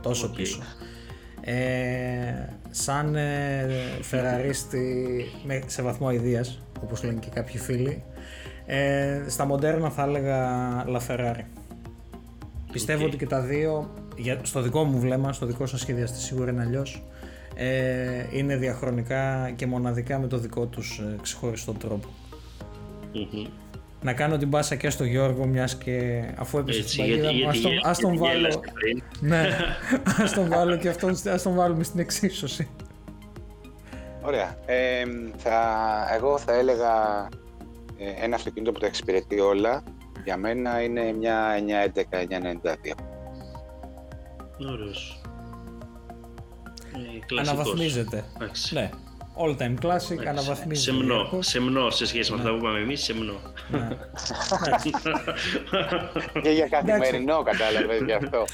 [0.00, 0.62] τόσο πίσω.
[1.40, 3.66] Ε, σαν ε,
[5.66, 8.02] σε βαθμό αηδίας όπως λένε και κάποιοι φίλοι
[8.66, 10.48] ε, στα μοντέρνα θα έλεγα
[10.86, 11.44] La Ferrari.
[12.72, 13.90] Πιστεύω ότι και τα δύο,
[14.42, 17.02] στο δικό μου βλέμμα, στο δικό σας σχεδιαστή σίγουρα είναι αλλιώς.
[17.54, 21.72] Ε, είναι διαχρονικά και μοναδικά με το δικό τους ε, ξεχωριστό
[24.02, 27.48] Να κάνω την πάσα και στο Γιώργο μιας και αφού έπεσε στην παγίδα μου,
[27.82, 28.62] ας τον, βάλω,
[29.20, 29.48] ναι,
[30.22, 32.68] ας τον βάλω και αυτόν, ας τον βάλουμε στην εξίσωση.
[34.22, 34.58] Ωραία.
[34.66, 35.04] Ε,
[35.36, 35.60] θα,
[36.14, 37.28] εγώ θα έλεγα
[37.98, 39.82] ε, ένα αυτοκίνητο που τα εξυπηρετεί όλα,
[40.24, 41.54] για μένα είναι μια
[42.92, 42.94] 911-992.
[44.70, 45.22] Ωραίος.
[47.34, 48.24] Ε, Αναβαθμίζεται.
[48.70, 48.90] Ναι.
[49.42, 50.96] All time classic, αναβαθμίζεται.
[50.96, 53.40] Σεμνό, σεμνό σε σχέση με αυτά που είπαμε εμείς, σεμνό.
[53.70, 53.88] Ναι.
[56.42, 58.44] και για καθημερινό κατάλαβες γι' αυτό.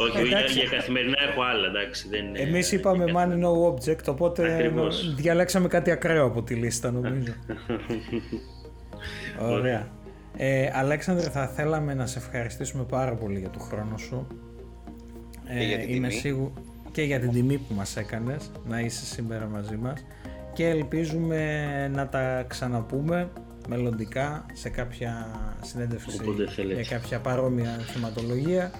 [0.00, 2.08] Όχι, για, για καθημερινά έχω άλλα, εντάξει.
[2.08, 4.72] Δεν, Εμείς είπαμε money no object, οπότε
[5.16, 7.32] διαλέξαμε κάτι ακραίο από τη λίστα νομίζω.
[9.56, 9.88] Ωραία.
[10.36, 14.26] Ε, Αλέξανδρε, θα θέλαμε να σε ευχαριστήσουμε πάρα πολύ για το χρόνο σου.
[15.46, 16.52] Ε, και για την είμαι τιμή.
[16.92, 20.04] και για την τιμή που μας έκανες να είσαι σήμερα μαζί μας
[20.54, 23.30] και ελπίζουμε να τα ξαναπούμε
[23.68, 25.30] μελλοντικά σε κάποια
[25.62, 26.18] συνέντευξη
[26.74, 28.70] για κάποια παρόμοια θεματολογία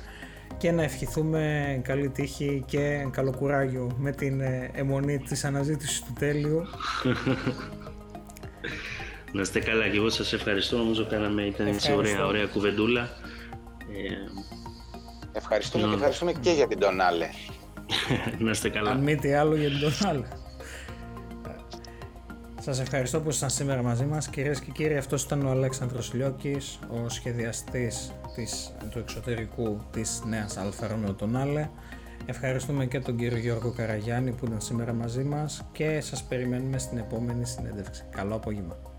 [0.58, 6.12] και να ευχηθούμε καλή τύχη και καλό κουράγιο με την ε, εμμονή της αναζήτησης του
[6.18, 6.62] τέλειου
[9.32, 10.76] Να είστε καλά και εγώ σας ευχαριστώ.
[10.76, 13.00] Νομίζω κάναμε, ήταν έτσι ωραία, ωραία κουβεντούλα.
[13.02, 14.14] Ε,
[15.32, 16.78] ευχαριστούμε και ευχαριστούμε και για την
[18.38, 18.90] να είστε καλά.
[18.90, 20.26] Αν μη τι άλλο για την Tonale.
[22.64, 24.28] Σας ευχαριστώ που ήσασταν σήμερα μαζί μας.
[24.28, 30.56] Κυρίες και κύριοι, αυτός ήταν ο Αλέξανδρος Λιώκης, ο σχεδιαστής της, του εξωτερικού της νέας
[30.56, 31.68] Alfa Romeo Tonale.
[32.26, 36.98] Ευχαριστούμε και τον κύριο Γιώργο Καραγιάννη που ήταν σήμερα μαζί μας και σας περιμένουμε στην
[36.98, 38.04] επόμενη συνέντευξη.
[38.10, 38.93] Καλό απόγευμα.